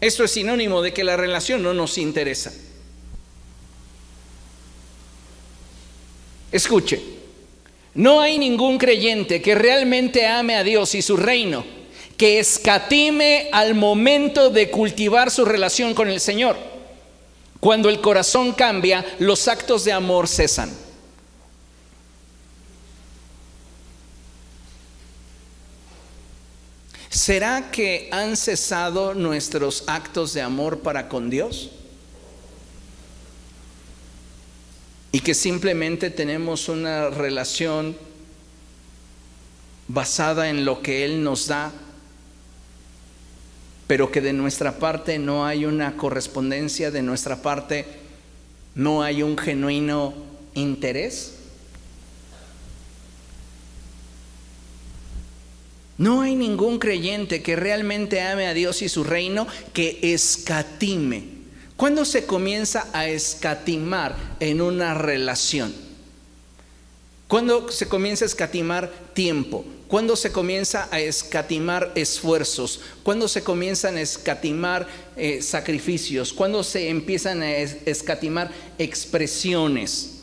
[0.00, 2.52] Esto es sinónimo de que la relación no nos interesa.
[6.50, 7.00] Escuche,
[7.94, 11.64] no hay ningún creyente que realmente ame a Dios y su reino,
[12.16, 16.56] que escatime al momento de cultivar su relación con el Señor.
[17.60, 20.87] Cuando el corazón cambia, los actos de amor cesan.
[27.28, 31.68] ¿Será que han cesado nuestros actos de amor para con Dios?
[35.12, 37.94] Y que simplemente tenemos una relación
[39.88, 41.70] basada en lo que Él nos da,
[43.86, 47.84] pero que de nuestra parte no hay una correspondencia, de nuestra parte
[48.74, 50.14] no hay un genuino
[50.54, 51.37] interés.
[55.98, 61.24] No hay ningún creyente que realmente ame a Dios y su reino que escatime.
[61.76, 65.74] ¿Cuándo se comienza a escatimar en una relación?
[67.26, 69.64] ¿Cuándo se comienza a escatimar tiempo?
[69.88, 72.80] ¿Cuándo se comienza a escatimar esfuerzos?
[73.02, 76.32] ¿Cuándo se comienzan a escatimar eh, sacrificios?
[76.32, 80.20] ¿Cuándo se empiezan a escatimar expresiones?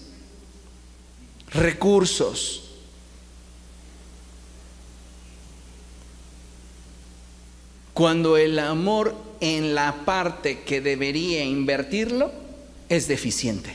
[1.52, 2.65] Recursos.
[7.96, 12.30] Cuando el amor en la parte que debería invertirlo
[12.90, 13.72] es deficiente.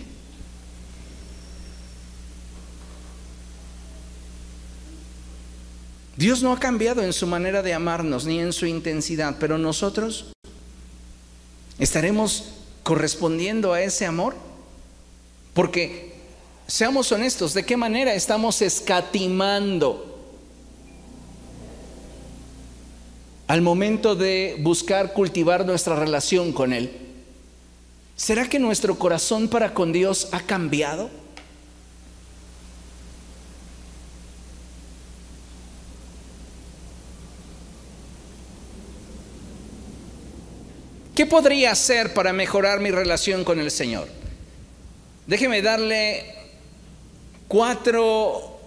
[6.19, 10.33] Dios no ha cambiado en su manera de amarnos ni en su intensidad, pero nosotros
[11.79, 14.37] estaremos correspondiendo a ese amor.
[15.55, 16.13] Porque,
[16.67, 20.10] seamos honestos, ¿de qué manera estamos escatimando
[23.51, 26.89] al momento de buscar cultivar nuestra relación con Él?
[28.15, 31.11] ¿Será que nuestro corazón para con Dios ha cambiado?
[41.17, 44.07] ¿Qué podría hacer para mejorar mi relación con el Señor?
[45.27, 46.37] Déjeme darle
[47.49, 48.60] cuatro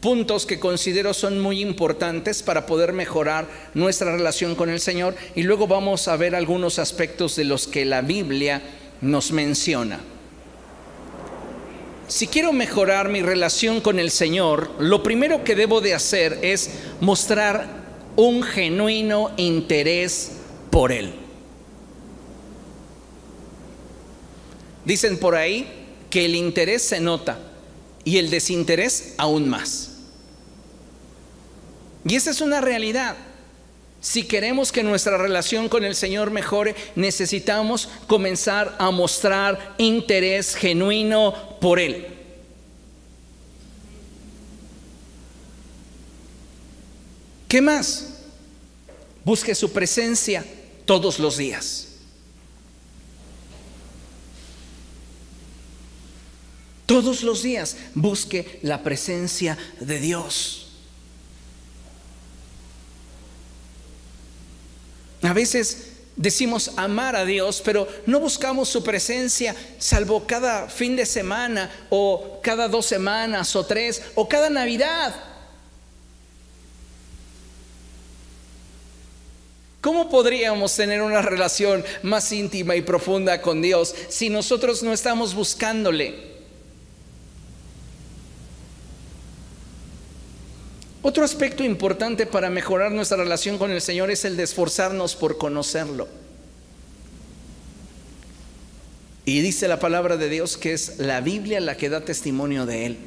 [0.00, 5.42] puntos que considero son muy importantes para poder mejorar nuestra relación con el Señor y
[5.42, 8.62] luego vamos a ver algunos aspectos de los que la Biblia
[9.00, 10.00] nos menciona.
[12.08, 16.70] Si quiero mejorar mi relación con el Señor, lo primero que debo de hacer es
[17.00, 17.68] mostrar
[18.16, 20.32] un genuino interés
[20.70, 21.14] por Él.
[24.84, 25.68] Dicen por ahí
[26.10, 27.38] que el interés se nota
[28.04, 29.89] y el desinterés aún más.
[32.04, 33.16] Y esa es una realidad.
[34.00, 41.58] Si queremos que nuestra relación con el Señor mejore, necesitamos comenzar a mostrar interés genuino
[41.60, 42.06] por Él.
[47.46, 48.06] ¿Qué más?
[49.24, 50.44] Busque su presencia
[50.86, 51.88] todos los días.
[56.86, 60.59] Todos los días busque la presencia de Dios.
[65.22, 71.06] A veces decimos amar a Dios, pero no buscamos su presencia salvo cada fin de
[71.06, 75.14] semana o cada dos semanas o tres o cada Navidad.
[79.80, 85.34] ¿Cómo podríamos tener una relación más íntima y profunda con Dios si nosotros no estamos
[85.34, 86.29] buscándole?
[91.02, 95.38] Otro aspecto importante para mejorar nuestra relación con el Señor es el de esforzarnos por
[95.38, 96.08] conocerlo.
[99.24, 102.86] Y dice la palabra de Dios que es la Biblia la que da testimonio de
[102.86, 102.98] Él.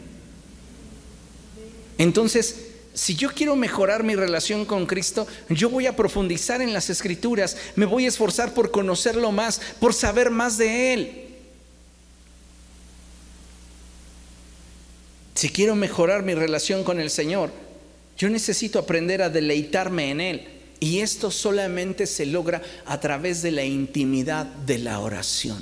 [1.99, 6.89] Entonces, si yo quiero mejorar mi relación con Cristo, yo voy a profundizar en las
[6.89, 11.19] escrituras, me voy a esforzar por conocerlo más, por saber más de Él.
[15.35, 17.51] Si quiero mejorar mi relación con el Señor,
[18.23, 20.47] yo necesito aprender a deleitarme en Él.
[20.79, 25.61] Y esto solamente se logra a través de la intimidad de la oración.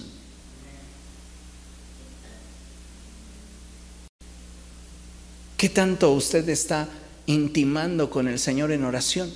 [5.57, 6.88] ¿Qué tanto usted está
[7.26, 9.34] intimando con el Señor en oración?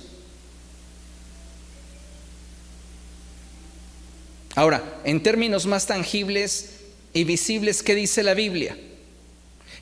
[4.54, 6.76] Ahora, en términos más tangibles
[7.12, 8.78] y visibles, ¿qué dice la Biblia?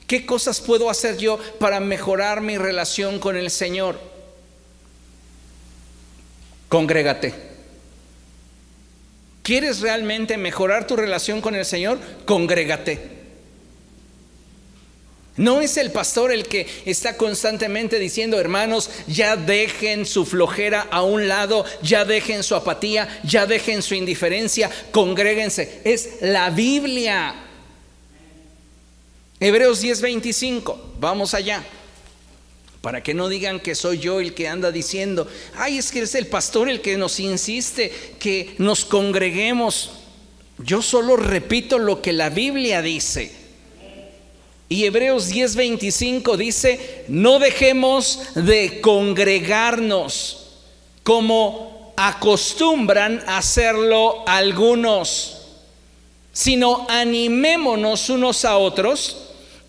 [0.07, 3.99] ¿Qué cosas puedo hacer yo para mejorar mi relación con el Señor?
[6.69, 7.33] Congrégate.
[9.43, 11.99] ¿Quieres realmente mejorar tu relación con el Señor?
[12.25, 13.15] Congrégate.
[15.37, 21.03] No es el pastor el que está constantemente diciendo, hermanos, ya dejen su flojera a
[21.03, 25.81] un lado, ya dejen su apatía, ya dejen su indiferencia, congréguense.
[25.85, 27.35] Es la Biblia.
[29.45, 31.63] Hebreos 10:25, vamos allá.
[32.81, 36.15] Para que no digan que soy yo el que anda diciendo, ay, es que es
[36.15, 39.91] el pastor el que nos insiste que nos congreguemos.
[40.57, 43.33] Yo solo repito lo que la Biblia dice.
[44.71, 50.63] Y Hebreos 10:25 dice, no dejemos de congregarnos
[51.03, 55.43] como acostumbran hacerlo algunos,
[56.33, 59.19] sino animémonos unos a otros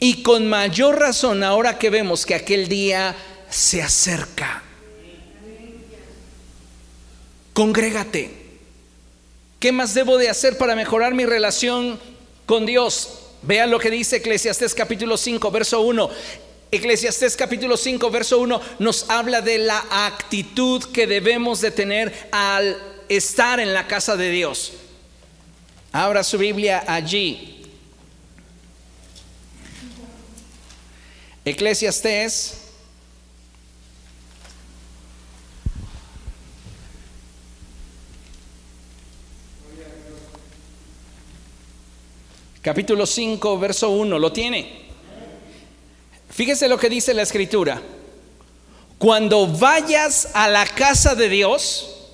[0.05, 3.15] y con mayor razón ahora que vemos que aquel día
[3.49, 4.61] se acerca.
[7.53, 8.29] Congrégate.
[9.59, 11.99] ¿Qué más debo de hacer para mejorar mi relación
[12.45, 13.17] con Dios?
[13.41, 16.09] Vean lo que dice Eclesiastés capítulo 5, verso 1.
[16.69, 22.77] Eclesiastés capítulo 5, verso 1 nos habla de la actitud que debemos de tener al
[23.09, 24.73] estar en la casa de Dios.
[25.91, 27.54] Abra su Biblia allí.
[31.47, 32.65] Eclesiastés
[42.63, 44.85] capítulo 5, verso 1, ¿lo tiene?
[46.31, 47.79] Fíjese lo que dice la escritura.
[48.97, 52.07] Cuando vayas a la casa de Dios,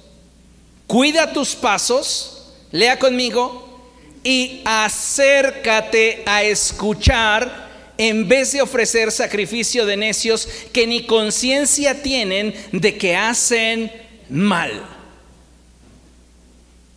[0.88, 3.80] cuida tus pasos, lea conmigo,
[4.26, 7.71] y acércate a escuchar
[8.02, 13.92] en vez de ofrecer sacrificio de necios que ni conciencia tienen de que hacen
[14.28, 14.84] mal.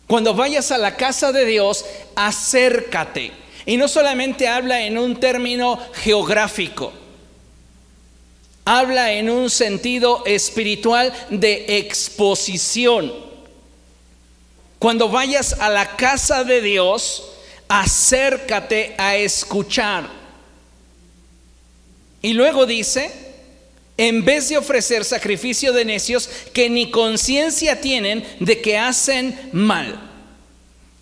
[0.07, 1.85] Cuando vayas a la casa de Dios,
[2.15, 3.31] acércate.
[3.67, 6.91] Y no solamente habla en un término geográfico,
[8.65, 13.13] habla en un sentido espiritual de exposición.
[14.79, 17.29] Cuando vayas a la casa de Dios,
[17.67, 20.24] acércate a escuchar.
[22.21, 23.11] Y luego dice,
[23.97, 30.11] en vez de ofrecer sacrificio de necios que ni conciencia tienen de que hacen mal.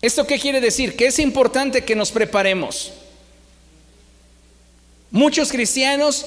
[0.00, 0.96] ¿Esto qué quiere decir?
[0.96, 2.92] Que es importante que nos preparemos.
[5.10, 6.26] Muchos cristianos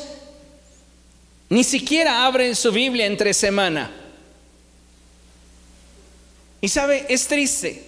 [1.50, 3.92] ni siquiera abren su Biblia entre semana.
[6.60, 7.87] Y sabe, es triste.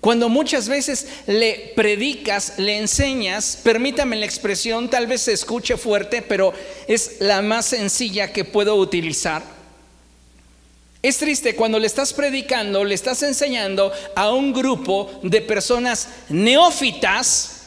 [0.00, 6.22] Cuando muchas veces le predicas, le enseñas, permítame la expresión, tal vez se escuche fuerte,
[6.22, 6.52] pero
[6.86, 9.42] es la más sencilla que puedo utilizar.
[11.02, 17.62] Es triste cuando le estás predicando, le estás enseñando a un grupo de personas neófitas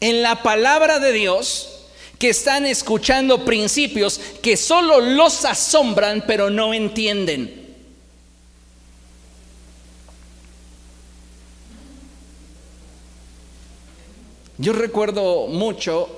[0.00, 1.86] en la palabra de Dios
[2.18, 7.57] que están escuchando principios que solo los asombran pero no entienden.
[14.60, 16.08] Yo recuerdo mucho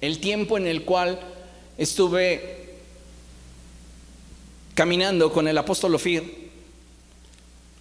[0.00, 1.20] el tiempo en el cual
[1.76, 2.76] estuve
[4.74, 6.50] caminando con el apóstol Ofir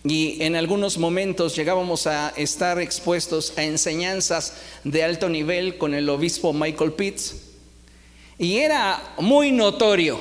[0.03, 6.09] y en algunos momentos llegábamos a estar expuestos a enseñanzas de alto nivel con el
[6.09, 7.35] obispo Michael Pitts
[8.37, 10.19] y era muy notorio.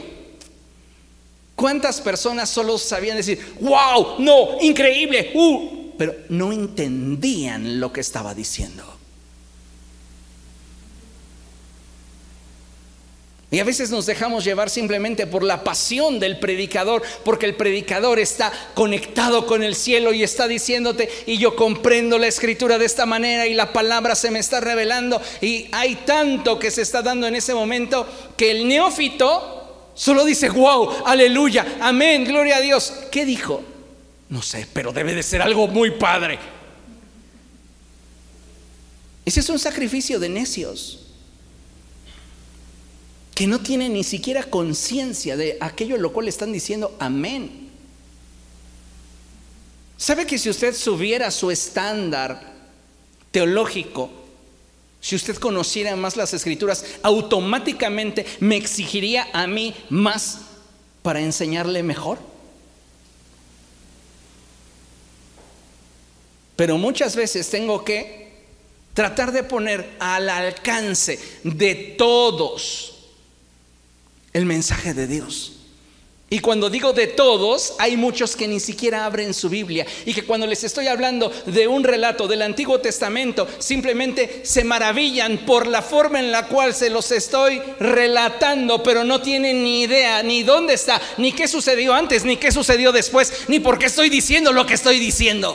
[1.56, 8.32] ¿Cuántas personas solo sabían decir, wow, no, increíble, uh, pero no entendían lo que estaba
[8.32, 8.91] diciendo?
[13.52, 18.18] Y a veces nos dejamos llevar simplemente por la pasión del predicador, porque el predicador
[18.18, 23.04] está conectado con el cielo y está diciéndote, y yo comprendo la escritura de esta
[23.04, 27.26] manera y la palabra se me está revelando, y hay tanto que se está dando
[27.26, 28.06] en ese momento
[28.38, 32.94] que el neófito solo dice, wow, aleluya, amén, gloria a Dios.
[33.10, 33.62] ¿Qué dijo?
[34.30, 36.38] No sé, pero debe de ser algo muy padre.
[39.26, 41.01] Ese es un sacrificio de necios
[43.42, 47.70] que no tienen ni siquiera conciencia de aquello lo cual están diciendo amén.
[49.96, 52.54] ¿Sabe que si usted subiera su estándar
[53.32, 54.10] teológico
[55.00, 60.42] Si usted conociera más las escrituras, automáticamente me exigiría a mí más
[61.02, 62.20] para enseñarle mejor.
[66.54, 68.44] Pero muchas veces tengo que
[68.94, 72.91] tratar de poner al alcance de todos
[74.32, 75.52] el mensaje de Dios.
[76.32, 80.24] Y cuando digo de todos, hay muchos que ni siquiera abren su Biblia y que
[80.24, 85.82] cuando les estoy hablando de un relato del Antiguo Testamento, simplemente se maravillan por la
[85.82, 90.72] forma en la cual se los estoy relatando, pero no tienen ni idea ni dónde
[90.72, 94.64] está, ni qué sucedió antes, ni qué sucedió después, ni por qué estoy diciendo lo
[94.64, 95.54] que estoy diciendo.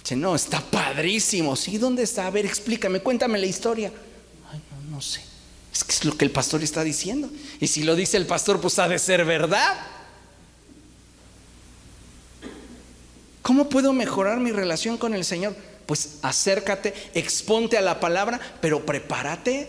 [0.00, 1.56] Dice, no, está padrísimo.
[1.56, 2.28] Sí, ¿dónde está?
[2.28, 3.90] A ver, explícame, cuéntame la historia.
[4.52, 5.31] Ay, no, no sé.
[5.72, 7.30] Es que es lo que el pastor está diciendo.
[7.60, 9.78] Y si lo dice el pastor, pues ha de ser verdad.
[13.40, 15.56] ¿Cómo puedo mejorar mi relación con el Señor?
[15.86, 19.68] Pues acércate, exponte a la palabra, pero prepárate.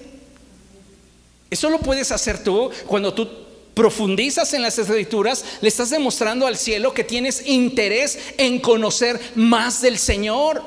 [1.50, 3.30] Eso lo puedes hacer tú cuando tú
[3.74, 9.82] profundizas en las escrituras, le estás demostrando al cielo que tienes interés en conocer más
[9.82, 10.62] del Señor.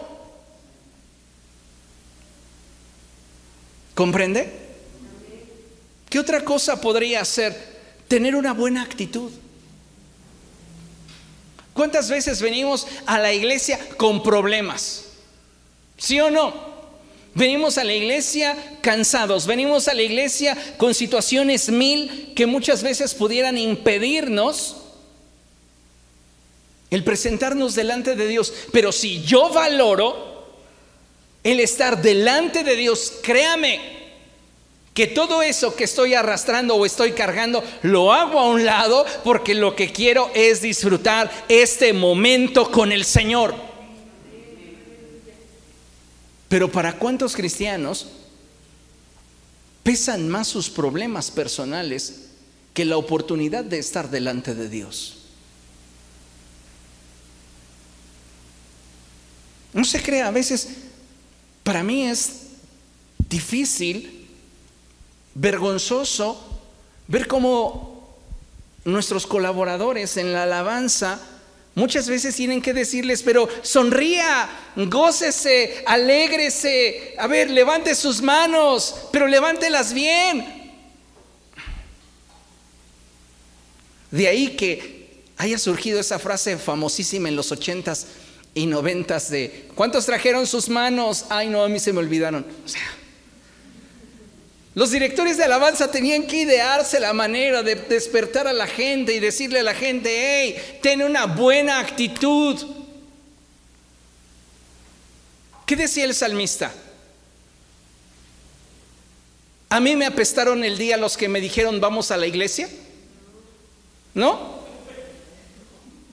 [3.95, 4.66] ¿Comprende?
[6.17, 7.55] ¿Qué otra cosa podría hacer?
[8.09, 9.31] Tener una buena actitud.
[11.75, 15.09] ¿Cuántas veces venimos a la iglesia con problemas?
[15.99, 16.55] ¿Sí o no?
[17.35, 23.13] Venimos a la iglesia cansados, venimos a la iglesia con situaciones mil que muchas veces
[23.13, 24.77] pudieran impedirnos
[26.89, 28.55] el presentarnos delante de Dios.
[28.73, 30.49] Pero si yo valoro
[31.45, 33.96] el estar delante de Dios, créame,
[34.97, 39.55] que todo eso que estoy arrastrando o estoy cargando lo hago a un lado porque
[39.55, 43.55] lo que quiero es disfrutar este momento con el Señor.
[46.49, 48.07] Pero para cuántos cristianos
[49.83, 52.31] pesan más sus problemas personales
[52.73, 55.19] que la oportunidad de estar delante de Dios.
[59.75, 60.69] No se crea, a veces
[61.63, 62.45] para mí es
[63.29, 64.16] difícil
[65.37, 66.43] vergonzoso
[67.09, 68.17] ver cómo
[68.85, 71.21] nuestros colaboradores en la alabanza
[71.75, 79.27] muchas veces tienen que decirles, pero sonría, gócese, alégrese, a ver, levante sus manos, pero
[79.27, 80.73] levántelas bien.
[84.11, 88.07] De ahí que haya surgido esa frase famosísima en los ochentas
[88.55, 91.27] y noventas de, ¿cuántos trajeron sus manos?
[91.29, 92.47] Ay, no, a mí se me olvidaron.
[92.65, 92.81] O sea,
[94.77, 99.21] los directores de alabanza tenían que idearse la manera de despertar a la gente y
[99.21, 102.63] decirle a la gente, hey, ten una buena actitud.
[105.65, 106.75] ¿Qué decía el salmista?
[109.71, 112.69] A mí me apestaron el día los que me dijeron vamos a la iglesia.
[114.13, 114.61] ¿No?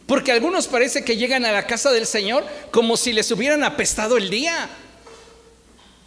[0.08, 4.16] Porque algunos parece que llegan a la casa del Señor como si les hubieran apestado
[4.16, 4.70] el día.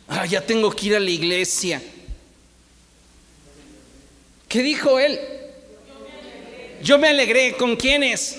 [0.09, 1.83] Ah, ya tengo que ir a la iglesia.
[4.49, 5.19] ¿Qué dijo él?
[6.83, 7.57] Yo me alegré.
[7.57, 8.39] ¿Con quiénes?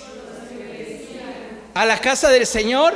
[1.74, 2.94] A la casa del Señor.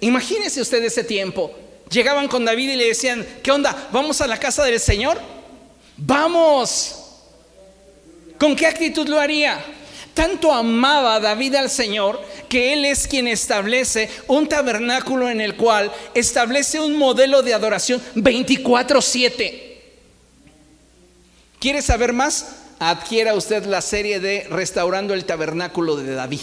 [0.00, 1.52] Imagínese usted ese tiempo.
[1.90, 3.88] Llegaban con David y le decían, ¿qué onda?
[3.92, 5.18] ¿Vamos a la casa del Señor?
[5.96, 7.02] Vamos.
[8.38, 9.64] ¿Con qué actitud lo haría?
[10.12, 15.92] Tanto amaba David al Señor que Él es quien establece un tabernáculo en el cual
[16.14, 19.75] establece un modelo de adoración 24/7.
[21.66, 22.46] ¿Quiere saber más?
[22.78, 26.42] Adquiera usted la serie de Restaurando el Tabernáculo de David.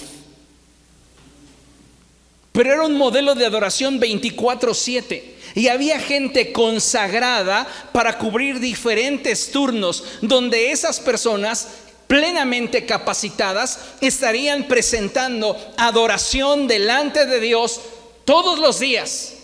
[2.51, 5.23] Pero era un modelo de adoración 24/7
[5.55, 11.69] y había gente consagrada para cubrir diferentes turnos donde esas personas
[12.07, 17.79] plenamente capacitadas estarían presentando adoración delante de Dios
[18.25, 19.35] todos los días.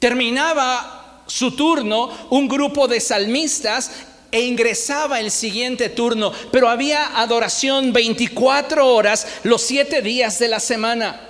[0.00, 0.99] Terminaba
[1.30, 3.90] su turno un grupo de salmistas
[4.32, 10.60] e ingresaba el siguiente turno, pero había adoración 24 horas los siete días de la
[10.60, 11.28] semana.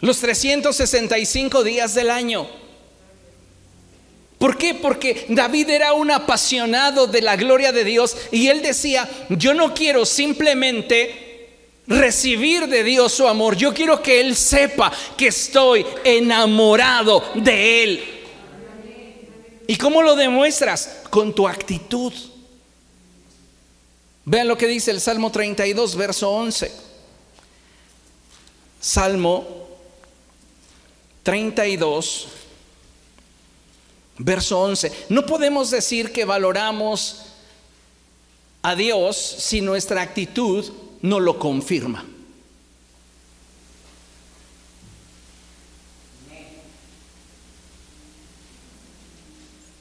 [0.00, 2.46] Los 365 días del año.
[4.38, 4.74] ¿Por qué?
[4.74, 9.72] Porque David era un apasionado de la gloria de Dios y él decía, yo no
[9.72, 11.31] quiero simplemente
[11.86, 13.56] recibir de Dios su amor.
[13.56, 18.04] Yo quiero que Él sepa que estoy enamorado de Él.
[19.66, 21.00] ¿Y cómo lo demuestras?
[21.10, 22.12] Con tu actitud.
[24.24, 26.72] Vean lo que dice el Salmo 32, verso 11.
[28.80, 29.68] Salmo
[31.22, 32.28] 32,
[34.18, 34.92] verso 11.
[35.08, 37.22] No podemos decir que valoramos
[38.62, 40.70] a Dios si nuestra actitud
[41.02, 42.04] no lo confirma.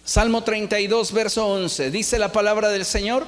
[0.03, 1.89] Salmo 32, verso 11.
[1.89, 3.25] Dice la palabra del Señor.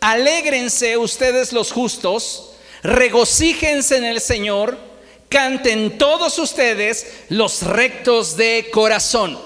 [0.00, 4.76] Alégrense ustedes los justos, regocíjense en el Señor,
[5.28, 9.38] canten todos ustedes los rectos de corazón.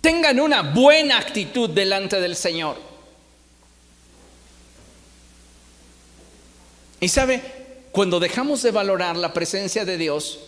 [0.00, 2.85] Tengan una buena actitud delante del Señor.
[7.00, 7.42] Y sabe,
[7.92, 10.40] cuando dejamos de valorar la presencia de Dios,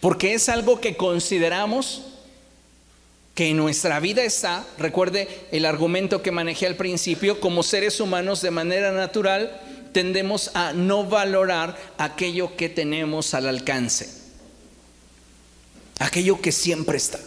[0.00, 2.02] porque es algo que consideramos
[3.34, 8.40] que en nuestra vida está, recuerde el argumento que manejé al principio, como seres humanos
[8.40, 9.60] de manera natural
[9.92, 14.10] tendemos a no valorar aquello que tenemos al alcance,
[15.98, 17.18] aquello que siempre está.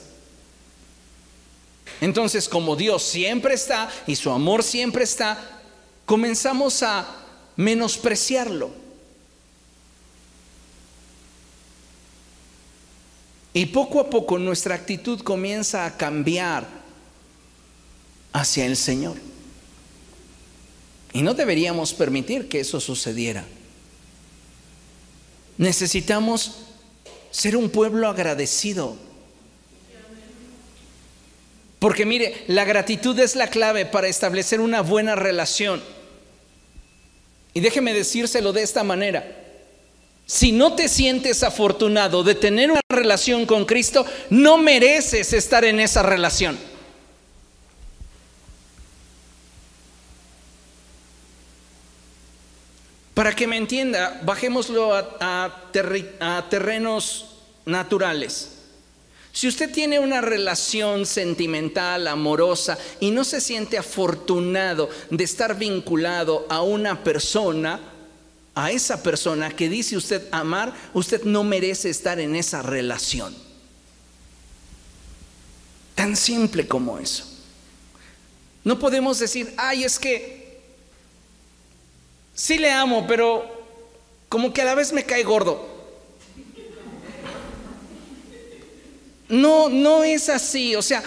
[2.02, 5.62] Entonces, como Dios siempre está y su amor siempre está,
[6.06, 7.08] comenzamos a
[7.60, 8.72] menospreciarlo.
[13.54, 16.66] Y poco a poco nuestra actitud comienza a cambiar
[18.32, 19.18] hacia el Señor.
[21.12, 23.44] Y no deberíamos permitir que eso sucediera.
[25.58, 26.60] Necesitamos
[27.30, 28.96] ser un pueblo agradecido.
[31.80, 35.99] Porque mire, la gratitud es la clave para establecer una buena relación.
[37.60, 39.36] Y déjeme decírselo de esta manera.
[40.26, 45.82] Si no te sientes afortunado de tener una relación con Cristo, no mereces estar en
[45.82, 46.58] esa relación.
[53.14, 55.66] Para que me entienda, bajémoslo a,
[56.50, 58.59] terrenos naturales.
[59.40, 66.46] Si usted tiene una relación sentimental, amorosa, y no se siente afortunado de estar vinculado
[66.50, 67.80] a una persona,
[68.54, 73.34] a esa persona que dice usted amar, usted no merece estar en esa relación.
[75.96, 77.24] Tan simple como eso.
[78.66, 80.60] No podemos decir, ay, es que
[82.36, 83.46] sí le amo, pero
[84.28, 85.69] como que a la vez me cae gordo.
[89.30, 90.76] No, no es así.
[90.76, 91.04] O sea,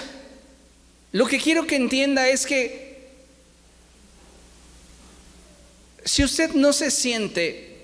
[1.12, 2.82] lo que quiero que entienda es que
[6.04, 7.76] si usted no se siente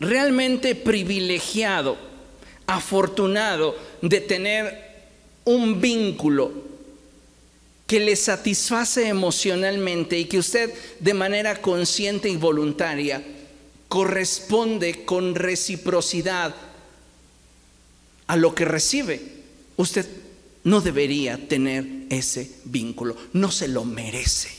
[0.00, 1.96] realmente privilegiado,
[2.66, 4.92] afortunado de tener
[5.44, 6.52] un vínculo
[7.86, 13.22] que le satisface emocionalmente y que usted de manera consciente y voluntaria
[13.88, 16.54] corresponde con reciprocidad
[18.26, 19.20] a lo que recibe,
[19.76, 20.08] usted
[20.64, 24.50] no debería tener ese vínculo, no se lo merece.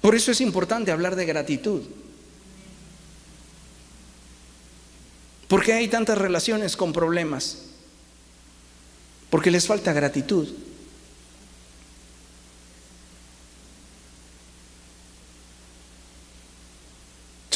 [0.00, 1.82] Por eso es importante hablar de gratitud.
[5.48, 7.64] ¿Por qué hay tantas relaciones con problemas?
[9.30, 10.48] Porque les falta gratitud.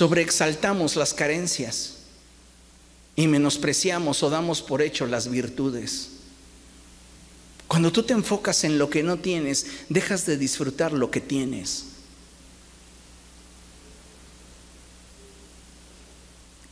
[0.03, 1.99] Sobreexaltamos las carencias
[3.15, 6.09] y menospreciamos o damos por hecho las virtudes.
[7.69, 11.85] Cuando tú te enfocas en lo que no tienes, dejas de disfrutar lo que tienes.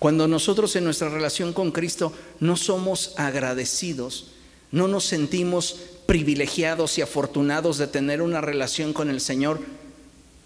[0.00, 4.32] Cuando nosotros en nuestra relación con Cristo no somos agradecidos,
[4.72, 5.76] no nos sentimos
[6.06, 9.60] privilegiados y afortunados de tener una relación con el Señor,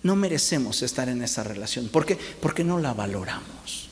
[0.05, 1.89] no merecemos estar en esa relación.
[1.89, 2.17] ¿Por qué?
[2.41, 3.89] Porque no la valoramos.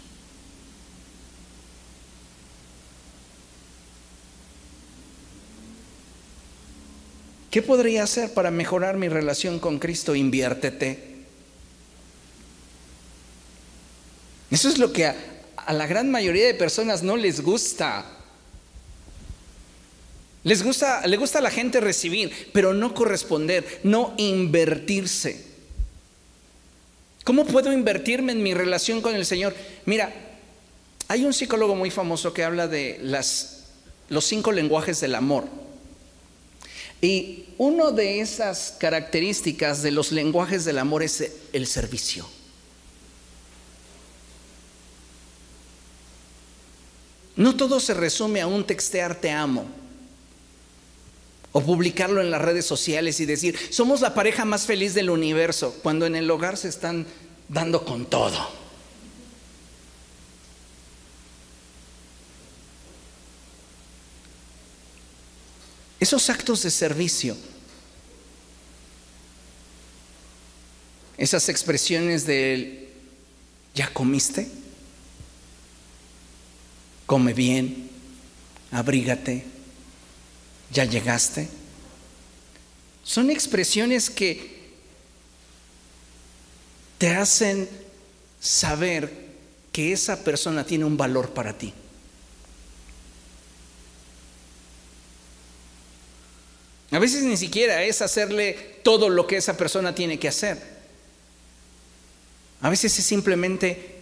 [7.51, 10.15] ¿Qué podría hacer para mejorar mi relación con Cristo?
[10.15, 11.13] Inviértete.
[14.51, 18.05] Eso es lo que a la gran mayoría de personas no les gusta.
[20.45, 25.52] Les gusta, le gusta a la gente recibir, pero no corresponder, no invertirse.
[27.25, 29.55] ¿Cómo puedo invertirme en mi relación con el Señor?
[29.87, 30.13] Mira,
[31.09, 32.99] hay un psicólogo muy famoso que habla de
[34.09, 35.45] los cinco lenguajes del amor.
[37.01, 42.27] Y una de esas características de los lenguajes del amor es el servicio.
[47.35, 49.82] No todo se resume a un textear te amo.
[51.53, 55.79] O publicarlo en las redes sociales y decir, somos la pareja más feliz del universo,
[55.83, 57.07] cuando en el hogar se están
[57.49, 58.63] dando con todo.
[66.01, 67.37] Esos actos de servicio,
[71.17, 72.93] esas expresiones de,
[73.75, 74.51] ¿ya comiste?
[77.07, 77.89] Come bien,
[78.73, 79.45] abrígate,
[80.73, 81.49] ¿ya llegaste?
[83.05, 84.63] Son expresiones que
[86.99, 87.69] te hacen
[88.41, 89.33] saber
[89.71, 91.73] que esa persona tiene un valor para ti.
[96.93, 100.63] A veces ni siquiera es hacerle todo lo que esa persona tiene que hacer.
[102.61, 104.01] A veces es simplemente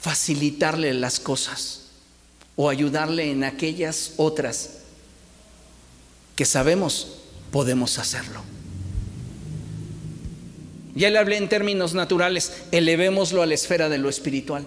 [0.00, 1.82] facilitarle las cosas
[2.56, 4.81] o ayudarle en aquellas otras
[6.36, 7.18] que sabemos
[7.50, 8.42] podemos hacerlo.
[10.94, 14.66] Ya le hablé en términos naturales, elevémoslo a la esfera de lo espiritual.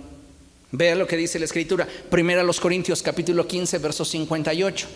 [0.71, 4.87] Vea lo que dice la escritura, primero a los Corintios capítulo 15, verso 58.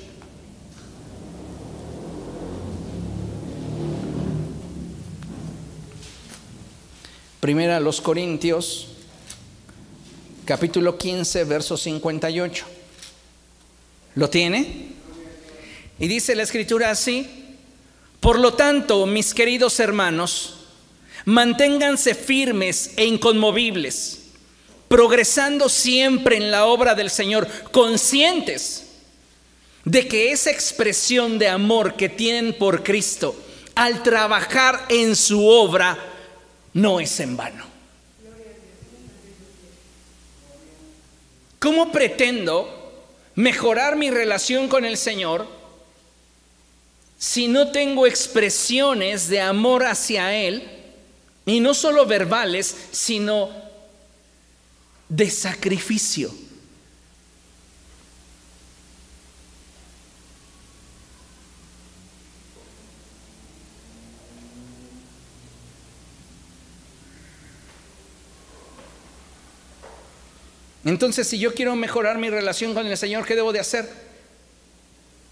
[7.39, 8.87] Primera los Corintios,
[10.45, 12.65] capítulo 15, verso 58.
[14.15, 14.98] ¿Lo tiene?
[15.99, 17.27] Y dice la escritura así,
[18.19, 20.55] por lo tanto, mis queridos hermanos,
[21.25, 24.19] manténganse firmes e inconmovibles,
[24.87, 28.85] progresando siempre en la obra del Señor, conscientes
[29.83, 33.35] de que esa expresión de amor que tienen por Cristo,
[33.75, 35.97] al trabajar en su obra,
[36.73, 37.65] no es en vano.
[41.59, 43.03] ¿Cómo pretendo
[43.35, 45.58] mejorar mi relación con el Señor
[47.19, 50.63] si no tengo expresiones de amor hacia Él,
[51.45, 53.51] y no solo verbales, sino
[55.09, 56.33] de sacrificio?
[70.85, 73.89] Entonces, si yo quiero mejorar mi relación con el Señor, ¿qué debo de hacer?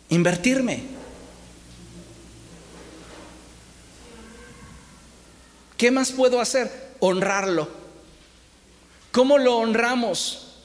[0.09, 0.96] Invertirme.
[5.77, 6.71] ¿Qué más puedo hacer?
[6.99, 7.69] Honrarlo.
[9.11, 10.55] ¿Cómo lo honramos?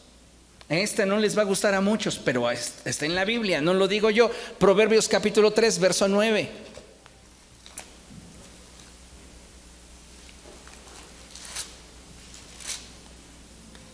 [0.68, 3.88] Este no les va a gustar a muchos, pero está en la Biblia, no lo
[3.88, 4.30] digo yo.
[4.58, 6.48] Proverbios capítulo 3, verso 9.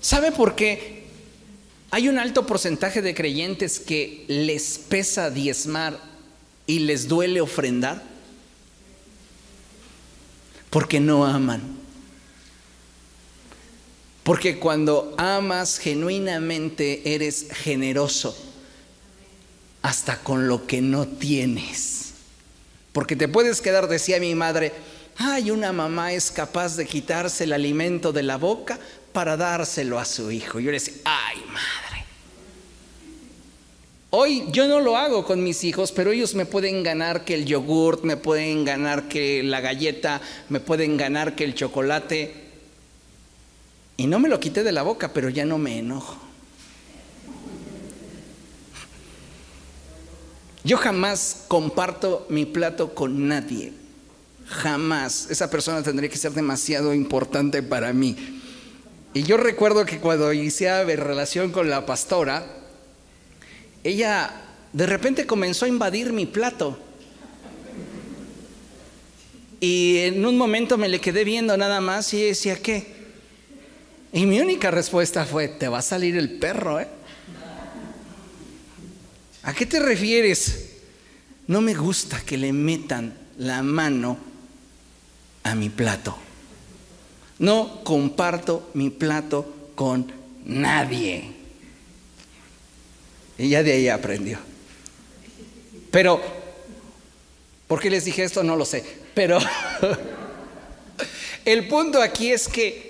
[0.00, 1.08] ¿Sabe por qué
[1.90, 5.98] hay un alto porcentaje de creyentes que les pesa diezmar
[6.66, 8.17] y les duele ofrendar?
[10.70, 11.62] Porque no aman.
[14.22, 18.36] Porque cuando amas genuinamente eres generoso
[19.82, 22.12] hasta con lo que no tienes.
[22.92, 24.72] Porque te puedes quedar, decía mi madre,
[25.16, 28.78] ay, una mamá es capaz de quitarse el alimento de la boca
[29.12, 30.60] para dárselo a su hijo.
[30.60, 31.17] Yo le decía, madre.
[34.10, 37.44] Hoy yo no lo hago con mis hijos, pero ellos me pueden ganar que el
[37.44, 42.32] yogurt, me pueden ganar que la galleta, me pueden ganar que el chocolate.
[43.98, 46.16] Y no me lo quité de la boca, pero ya no me enojo.
[50.64, 53.74] Yo jamás comparto mi plato con nadie.
[54.46, 55.28] Jamás.
[55.30, 58.16] Esa persona tendría que ser demasiado importante para mí.
[59.12, 62.46] Y yo recuerdo que cuando iniciaba relación con la pastora,
[63.84, 64.30] ella
[64.72, 66.78] de repente comenzó a invadir mi plato.
[69.60, 72.96] Y en un momento me le quedé viendo nada más y decía, ¿qué?
[74.12, 76.88] Y mi única respuesta fue, te va a salir el perro, ¿eh?
[79.42, 80.76] ¿A qué te refieres?
[81.46, 84.18] No me gusta que le metan la mano
[85.42, 86.16] a mi plato.
[87.38, 90.12] No comparto mi plato con
[90.44, 91.37] nadie.
[93.38, 94.38] Y ya de ahí aprendió.
[95.92, 96.20] Pero,
[97.68, 98.42] ¿por qué les dije esto?
[98.42, 98.84] No lo sé.
[99.14, 99.38] Pero
[101.44, 102.88] el punto aquí es que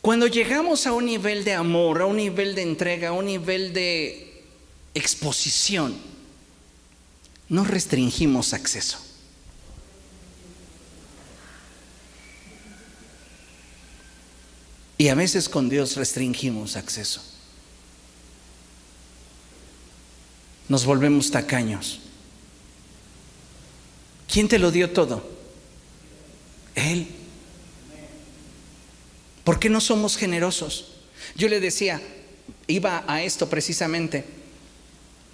[0.00, 3.72] cuando llegamos a un nivel de amor, a un nivel de entrega, a un nivel
[3.72, 4.44] de
[4.94, 5.96] exposición,
[7.48, 8.98] no restringimos acceso.
[14.96, 17.37] Y a veces con Dios restringimos acceso.
[20.68, 22.00] Nos volvemos tacaños.
[24.30, 25.26] ¿Quién te lo dio todo?
[26.74, 27.08] Él.
[29.44, 30.92] ¿Por qué no somos generosos?
[31.34, 32.02] Yo le decía,
[32.66, 34.24] iba a esto precisamente,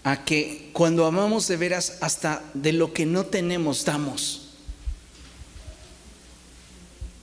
[0.05, 4.43] a que cuando amamos de veras, hasta de lo que no tenemos damos.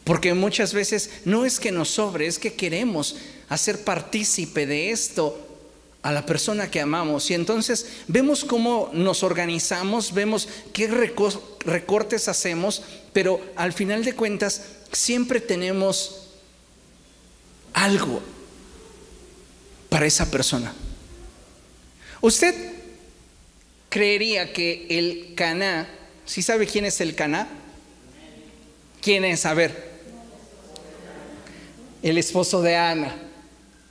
[0.04, 3.16] Porque muchas veces no es que nos sobre, es que queremos
[3.48, 5.51] hacer partícipe de esto
[6.04, 7.30] a la persona que amamos.
[7.30, 12.84] Y entonces vemos cómo nos organizamos, vemos qué recortes hacemos,
[13.14, 16.30] pero al final de cuentas siempre tenemos
[17.74, 18.22] algo
[19.90, 20.74] para esa persona.
[22.22, 22.56] ¿Usted
[23.90, 25.90] creería que el Caná,
[26.26, 27.48] si sabe quién es el Caná?
[29.02, 29.46] ¿Quién es?
[29.46, 29.92] A ver.
[32.04, 33.16] El esposo de Ana.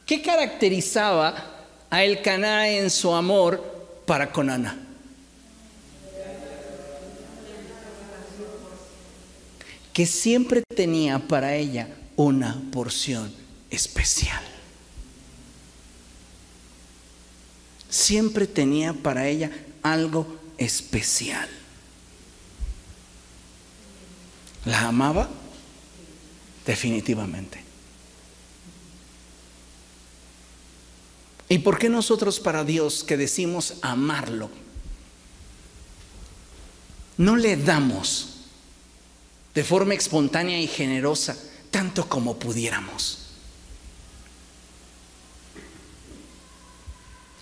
[0.06, 1.59] ¿Qué caracterizaba
[1.90, 3.62] a el Caná en su amor
[4.06, 4.78] para con Ana?
[9.92, 13.32] Que siempre tenía para ella una porción
[13.70, 14.50] especial.
[17.90, 19.50] siempre tenía para ella
[19.82, 21.48] algo especial.
[24.64, 25.28] ¿La amaba?
[26.64, 27.69] Definitivamente.
[31.50, 34.48] ¿Y por qué nosotros para Dios que decimos amarlo,
[37.18, 38.36] no le damos
[39.52, 41.36] de forma espontánea y generosa
[41.72, 43.32] tanto como pudiéramos?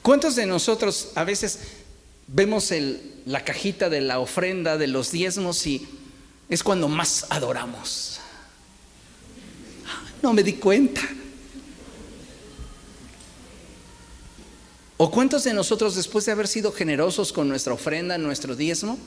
[0.01, 1.59] ¿Cuántos de nosotros a veces
[2.29, 2.73] vemos
[3.27, 5.87] la cajita de la ofrenda de los diezmos y
[6.49, 8.21] es cuando más adoramos?
[10.23, 11.03] No me di cuenta.
[14.99, 18.99] ¿O cuántos de nosotros después de haber sido generosos con nuestra ofrenda, nuestro diezmo,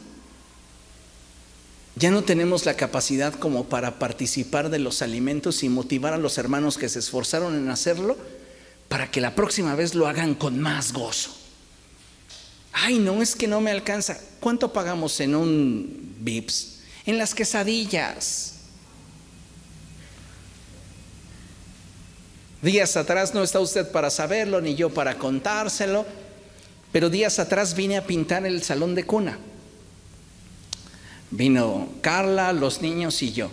[1.96, 6.40] ya no tenemos la capacidad como para participar de los alimentos y motivar a los
[6.40, 8.18] hermanos que se esforzaron en hacerlo?
[8.92, 11.32] para que la próxima vez lo hagan con más gozo.
[12.74, 14.20] Ay, no, es que no me alcanza.
[14.42, 16.80] ¿Cuánto pagamos en un VIPS?
[17.06, 18.56] En las quesadillas.
[22.62, 26.06] Días atrás no está usted para saberlo, ni yo para contárselo,
[26.92, 29.40] pero días atrás vine a pintar el salón de cuna.
[31.32, 33.50] Vino Carla, los niños y yo.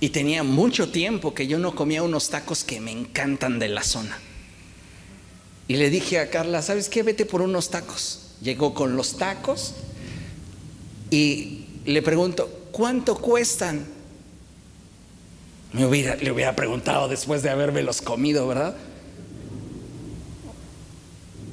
[0.00, 3.84] Y tenía mucho tiempo que yo no comía unos tacos que me encantan de la
[3.84, 4.18] zona.
[5.68, 7.04] Y le dije a Carla, ¿sabes qué?
[7.04, 8.32] Vete por unos tacos.
[8.42, 9.74] Llegó con los tacos
[11.10, 13.86] y le pregunto, ¿cuánto cuestan?
[15.72, 18.76] Me hubiera, le hubiera preguntado después de haberme los comido, ¿verdad?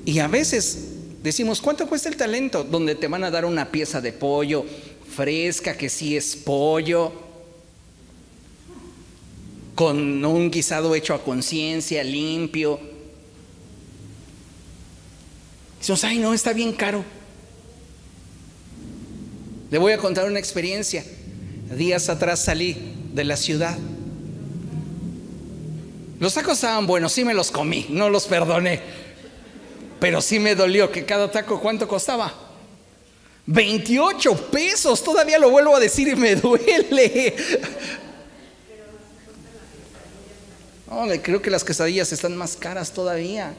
[0.06, 0.90] Y a veces
[1.24, 2.64] decimos, ¿cuánto cuesta el talento?
[2.64, 4.66] Donde te van a dar una pieza de pollo
[5.10, 7.12] fresca, que sí es pollo,
[9.76, 12.80] con un guisado hecho a conciencia, limpio.
[15.80, 17.04] Decimos, ay, no, está bien caro.
[19.72, 21.04] Le voy a contar una experiencia.
[21.76, 22.78] Días atrás salí
[23.14, 23.78] de la ciudad.
[26.20, 28.82] Los tacos estaban buenos, sí me los comí, no los perdoné.
[30.00, 32.34] Pero sí me dolió que cada taco, ¿cuánto costaba?
[33.46, 37.36] 28 pesos, todavía lo vuelvo a decir y me duele.
[41.24, 43.54] creo que las quesadillas están más caras todavía.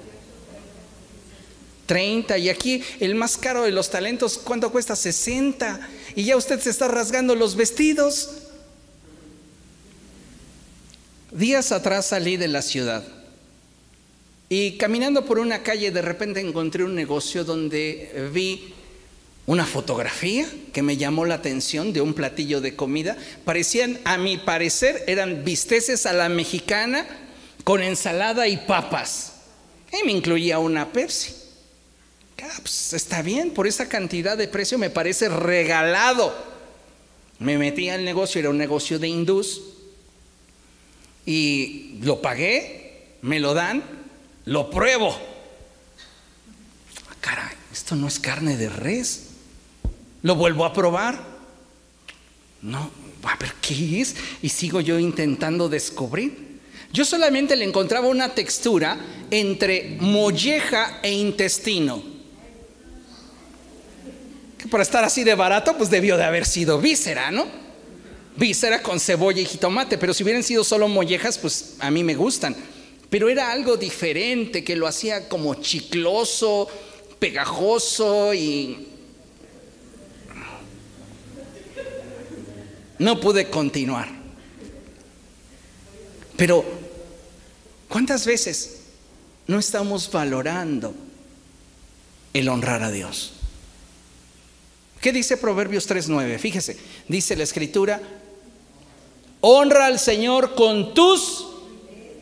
[1.86, 4.94] 30 y aquí el más caro de los talentos, ¿cuánto cuesta?
[4.94, 5.88] 60.
[6.14, 8.39] Y ya usted se está rasgando los vestidos.
[11.32, 13.04] Días atrás salí de la ciudad
[14.48, 18.74] y caminando por una calle de repente encontré un negocio donde vi
[19.46, 23.16] una fotografía que me llamó la atención de un platillo de comida.
[23.44, 27.06] Parecían, a mi parecer, eran bisteces a la mexicana
[27.62, 29.34] con ensalada y papas.
[29.92, 31.32] Y me incluía una Pepsi.
[32.42, 36.34] Ah, pues, está bien, por esa cantidad de precio me parece regalado.
[37.38, 39.62] Me metí al negocio, era un negocio de hindús.
[41.30, 43.84] Y lo pagué, me lo dan,
[44.46, 45.16] lo pruebo.
[47.08, 49.28] Ah, caray, esto no es carne de res.
[50.22, 51.24] Lo vuelvo a probar.
[52.62, 52.90] No,
[53.22, 54.16] a ver qué es.
[54.42, 56.58] Y sigo yo intentando descubrir.
[56.92, 58.98] Yo solamente le encontraba una textura
[59.30, 62.02] entre molleja e intestino.
[64.58, 67.69] Que para estar así de barato, pues debió de haber sido víscera, ¿no?
[68.40, 72.14] Víscera con cebolla y jitomate, pero si hubieran sido solo mollejas, pues a mí me
[72.14, 72.56] gustan.
[73.10, 76.66] Pero era algo diferente que lo hacía como chicloso,
[77.18, 78.88] pegajoso y
[82.98, 84.08] no pude continuar.
[86.38, 86.64] Pero,
[87.90, 88.84] ¿cuántas veces
[89.48, 90.94] no estamos valorando
[92.32, 93.34] el honrar a Dios?
[95.02, 96.38] ¿Qué dice Proverbios 3.9?
[96.38, 98.00] Fíjese, dice la escritura,
[99.40, 101.46] honra al Señor con tus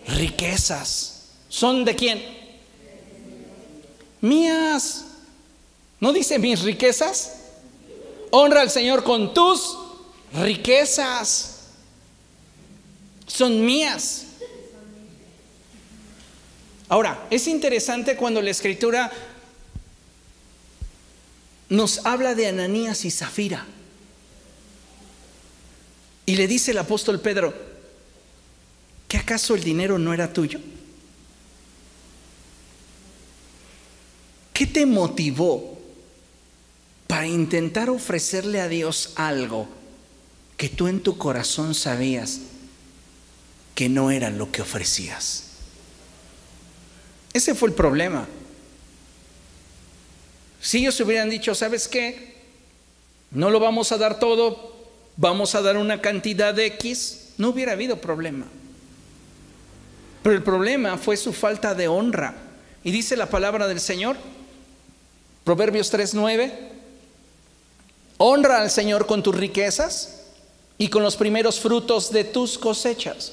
[0.06, 1.24] riquezas.
[1.48, 2.22] ¿Son de quién?
[4.20, 5.04] Mías.
[6.00, 7.34] ¿No dice mis riquezas?
[8.30, 9.76] Honra al Señor con tus
[10.32, 11.58] riquezas.
[13.26, 14.24] Son mías.
[16.88, 19.10] Ahora, es interesante cuando la escritura
[21.68, 23.66] nos habla de Ananías y Zafira.
[26.28, 27.54] Y le dice el apóstol Pedro,
[29.08, 30.60] ¿que acaso el dinero no era tuyo?
[34.52, 35.80] ¿Qué te motivó
[37.06, 39.68] para intentar ofrecerle a Dios algo
[40.58, 42.40] que tú en tu corazón sabías
[43.74, 45.44] que no era lo que ofrecías?
[47.32, 48.28] Ese fue el problema.
[50.60, 52.36] Si ellos hubieran dicho, ¿sabes qué?
[53.30, 54.77] No lo vamos a dar todo,
[55.18, 58.46] vamos a dar una cantidad de X, no hubiera habido problema.
[60.22, 62.34] Pero el problema fue su falta de honra.
[62.84, 64.16] Y dice la palabra del Señor,
[65.44, 66.52] Proverbios 3:9,
[68.18, 70.22] honra al Señor con tus riquezas
[70.78, 73.32] y con los primeros frutos de tus cosechas.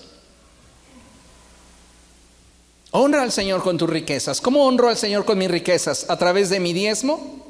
[2.92, 4.42] Honra al Señor con tus riquezas.
[4.42, 6.10] ¿Cómo honro al Señor con mis riquezas?
[6.10, 7.46] A través de mi diezmo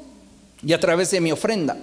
[0.62, 1.76] y a través de mi ofrenda.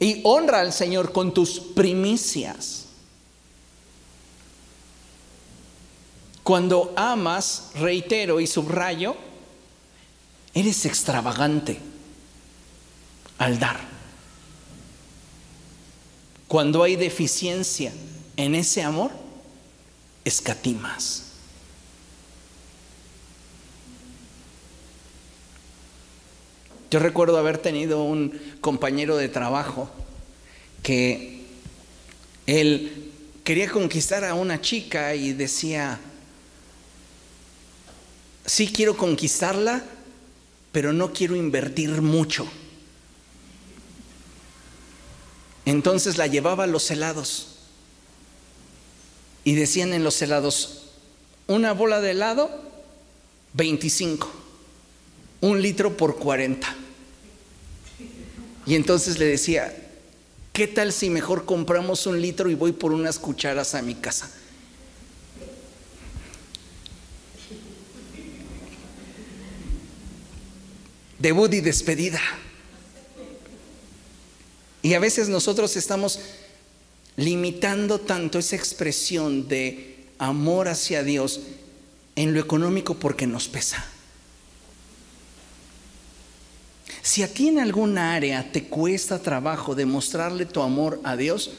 [0.00, 2.86] Y honra al Señor con tus primicias.
[6.42, 9.14] Cuando amas, reitero y subrayo,
[10.52, 11.78] eres extravagante
[13.38, 13.78] al dar.
[16.48, 17.92] Cuando hay deficiencia
[18.36, 19.12] en ese amor,
[20.24, 21.29] escatimas.
[26.90, 29.88] Yo recuerdo haber tenido un compañero de trabajo
[30.82, 31.44] que
[32.46, 33.12] él
[33.44, 36.00] quería conquistar a una chica y decía,
[38.44, 39.84] sí quiero conquistarla,
[40.72, 42.48] pero no quiero invertir mucho.
[45.66, 47.58] Entonces la llevaba a los helados
[49.44, 50.86] y decían en los helados,
[51.46, 52.50] una bola de helado,
[53.52, 54.39] 25
[55.40, 56.76] un litro por 40.
[58.66, 59.74] Y entonces le decía,
[60.52, 64.30] ¿qué tal si mejor compramos un litro y voy por unas cucharas a mi casa?
[71.18, 72.20] Debut y despedida.
[74.82, 76.18] Y a veces nosotros estamos
[77.16, 81.40] limitando tanto esa expresión de amor hacia Dios
[82.16, 83.84] en lo económico porque nos pesa.
[87.02, 91.50] Si a ti en alguna área te cuesta trabajo demostrarle tu amor a Dios,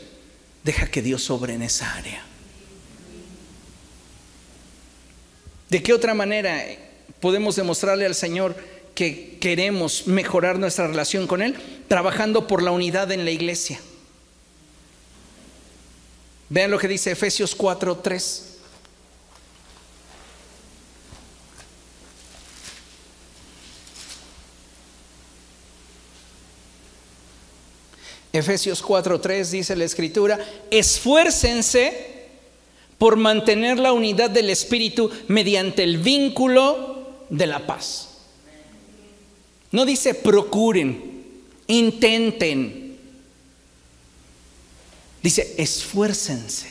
[0.64, 2.24] deja que Dios sobre en esa área.
[5.70, 6.62] ¿De qué otra manera
[7.20, 8.56] podemos demostrarle al Señor
[8.94, 11.56] que queremos mejorar nuestra relación con Él?
[11.88, 13.80] Trabajando por la unidad en la iglesia.
[16.50, 18.51] Vean lo que dice Efesios 4:3.
[28.34, 32.12] Efesios 4:3 dice la escritura, esfuércense
[32.98, 38.10] por mantener la unidad del Espíritu mediante el vínculo de la paz.
[39.72, 41.26] No dice procuren,
[41.68, 42.98] intenten.
[45.24, 46.70] Dice esfuércense.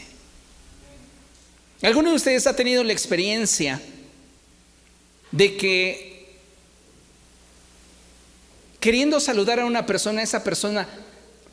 [1.82, 3.80] ¿Alguno de ustedes ha tenido la experiencia
[5.32, 6.38] de que
[8.80, 10.88] queriendo saludar a una persona, esa persona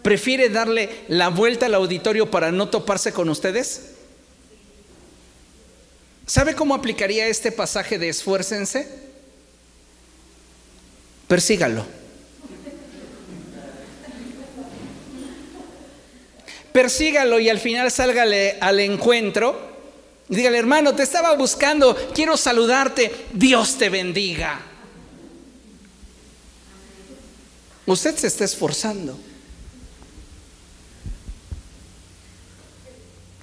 [0.08, 3.90] prefiere darle la vuelta al auditorio para no toparse con ustedes?
[6.26, 8.88] ¿Sabe cómo aplicaría este pasaje de esfuércense?
[11.28, 11.86] Persígalo.
[16.72, 19.60] Persígalo y al final sálgale al encuentro.
[20.30, 24.62] Dígale, hermano, te estaba buscando, quiero saludarte, Dios te bendiga.
[27.86, 29.27] Usted se está esforzando.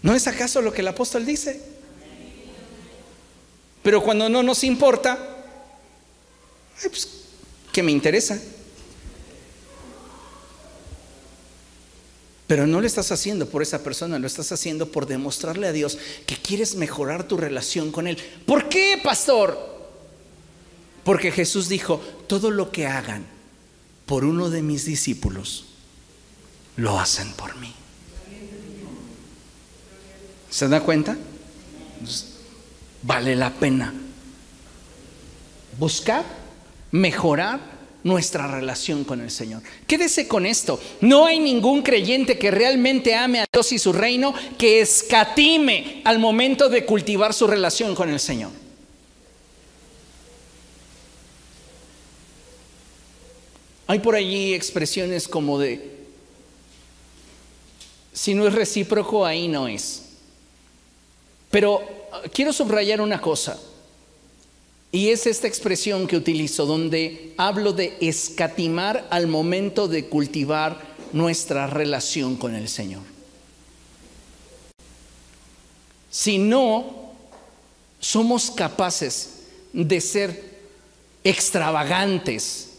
[0.04, 1.62] ¿No es acaso lo que el apóstol dice?
[3.82, 5.18] Pero cuando no nos importa,
[6.82, 7.08] pues,
[7.72, 8.38] ¿qué me interesa?
[12.46, 15.96] Pero no lo estás haciendo por esa persona, lo estás haciendo por demostrarle a Dios
[16.26, 18.18] que quieres mejorar tu relación con Él.
[18.44, 19.58] ¿Por qué, pastor?
[21.02, 23.24] Porque Jesús dijo, todo lo que hagan
[24.04, 25.64] por uno de mis discípulos,
[26.76, 27.74] lo hacen por mí.
[30.54, 31.16] ¿Se da cuenta?
[33.02, 33.92] Vale la pena
[35.76, 36.24] buscar,
[36.92, 37.58] mejorar
[38.04, 39.64] nuestra relación con el Señor.
[39.88, 40.80] Quédese con esto.
[41.00, 46.20] No hay ningún creyente que realmente ame a Dios y su reino que escatime al
[46.20, 48.52] momento de cultivar su relación con el Señor.
[53.88, 55.96] Hay por allí expresiones como de,
[58.12, 60.03] si no es recíproco, ahí no es.
[61.54, 63.56] Pero ah, quiero subrayar una cosa.
[64.90, 70.80] Y es esta expresión que utilizo donde hablo de escatimar al momento de cultivar
[71.12, 73.02] nuestra relación con el Señor.
[76.10, 77.12] Si no
[78.00, 80.58] somos capaces de ser
[81.22, 82.70] extravagantes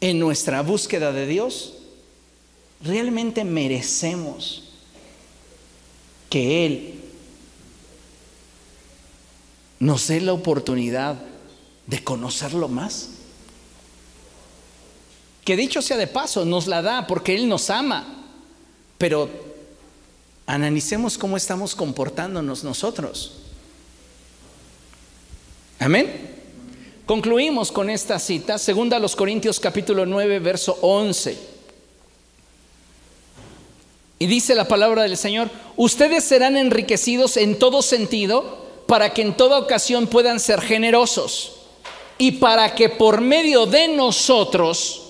[0.00, 1.74] en nuestra búsqueda de Dios,
[2.82, 4.70] realmente merecemos
[6.30, 7.01] que Él
[9.82, 11.16] nos dé la oportunidad
[11.88, 13.08] de conocerlo más.
[15.44, 18.06] Que dicho sea de paso, nos la da porque Él nos ama.
[18.96, 19.28] Pero
[20.46, 23.40] analicemos cómo estamos comportándonos nosotros.
[25.80, 26.30] Amén.
[27.04, 31.36] Concluimos con esta cita, segunda los Corintios capítulo 9, verso 11.
[34.20, 39.36] Y dice la palabra del Señor, ustedes serán enriquecidos en todo sentido para que en
[39.36, 41.52] toda ocasión puedan ser generosos
[42.18, 45.02] y para que por medio de nosotros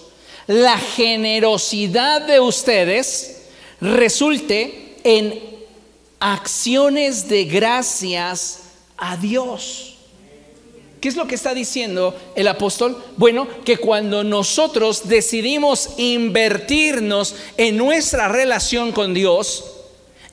[0.47, 3.43] la generosidad de ustedes
[3.81, 5.41] resulte en
[6.20, 8.61] acciones de gracias
[8.97, 9.97] a Dios.
[11.01, 12.97] ¿Qué es lo que está diciendo el apóstol?
[13.16, 19.64] Bueno, que cuando nosotros decidimos invertirnos en nuestra relación con Dios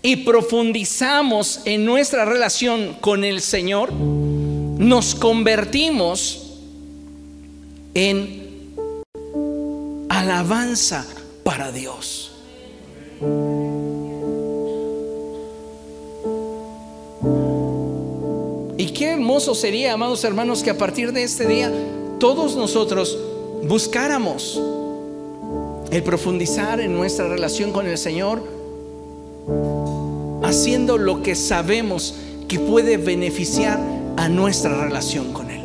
[0.02, 6.58] y profundizamos en nuestra relación con el Señor, nos convertimos
[7.94, 8.74] en
[10.10, 11.06] alabanza
[11.44, 12.32] para Dios.
[18.78, 21.72] Y qué hermoso sería, amados hermanos, que a partir de este día
[22.20, 23.18] todos nosotros
[23.64, 24.62] buscáramos
[25.92, 28.42] el profundizar en nuestra relación con el Señor,
[30.50, 32.16] haciendo lo que sabemos
[32.48, 33.80] que puede beneficiar
[34.18, 35.62] a nuestra relación con Él.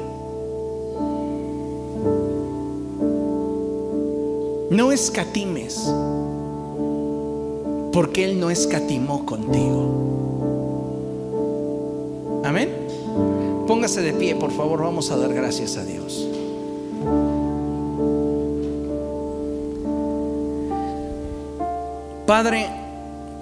[4.71, 5.91] No escatimes,
[7.93, 10.13] porque Él no escatimó contigo.
[12.45, 12.69] Amén.
[13.67, 16.29] Póngase de pie, por favor, vamos a dar gracias a Dios.
[22.27, 22.84] Padre,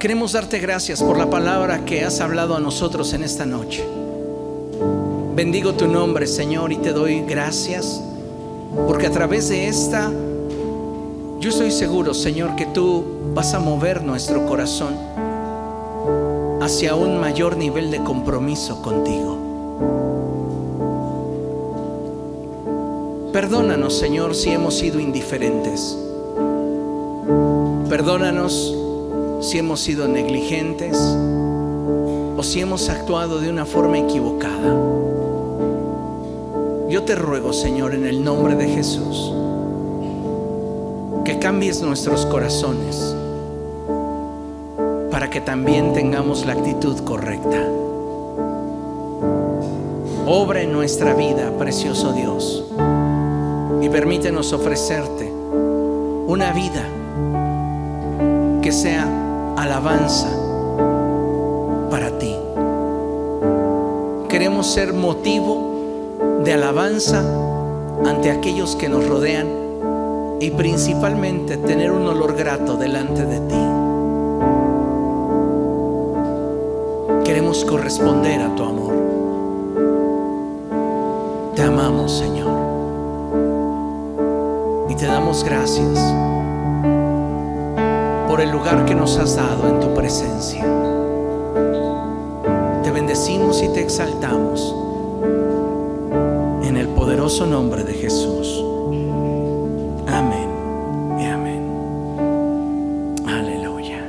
[0.02, 3.86] queremos darte gracias por la palabra que has hablado a nosotros en esta noche.
[5.36, 8.02] Bendigo tu nombre, Señor, y te doy gracias
[8.88, 10.10] porque a través de esta
[11.38, 14.92] yo estoy seguro, Señor, que tú vas a mover nuestro corazón
[16.60, 19.38] hacia un mayor nivel de compromiso contigo.
[23.32, 25.96] Perdónanos, Señor, si hemos sido indiferentes.
[27.88, 28.81] Perdónanos
[29.42, 34.78] si hemos sido negligentes o si hemos actuado de una forma equivocada.
[36.88, 39.34] Yo te ruego, Señor, en el nombre de Jesús
[41.24, 43.16] que cambies nuestros corazones
[45.10, 47.66] para que también tengamos la actitud correcta.
[50.26, 52.64] Obra en nuestra vida, precioso Dios,
[53.80, 55.32] y permítenos ofrecerte
[56.26, 56.86] una vida
[58.62, 59.21] que sea
[59.62, 60.28] alabanza
[61.88, 62.34] para ti.
[64.28, 67.22] Queremos ser motivo de alabanza
[68.04, 69.46] ante aquellos que nos rodean
[70.40, 73.62] y principalmente tener un olor grato delante de ti.
[77.24, 78.94] Queremos corresponder a tu amor.
[81.54, 82.50] Te amamos, Señor.
[84.88, 86.31] Y te damos gracias
[88.32, 90.64] por el lugar que nos has dado en tu presencia.
[92.82, 94.74] Te bendecimos y te exaltamos
[96.66, 98.64] en el poderoso nombre de Jesús.
[100.08, 100.48] Amén
[101.20, 103.16] y amén.
[103.28, 104.02] Aleluya.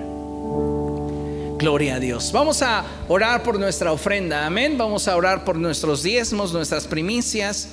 [1.57, 2.31] Gloria a Dios.
[2.31, 4.45] Vamos a orar por nuestra ofrenda.
[4.45, 4.77] Amén.
[4.77, 7.71] Vamos a orar por nuestros diezmos, nuestras primicias.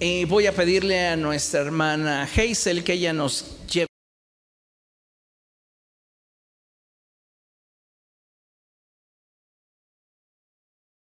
[0.00, 3.53] Y voy a pedirle a nuestra hermana Hazel que ella nos.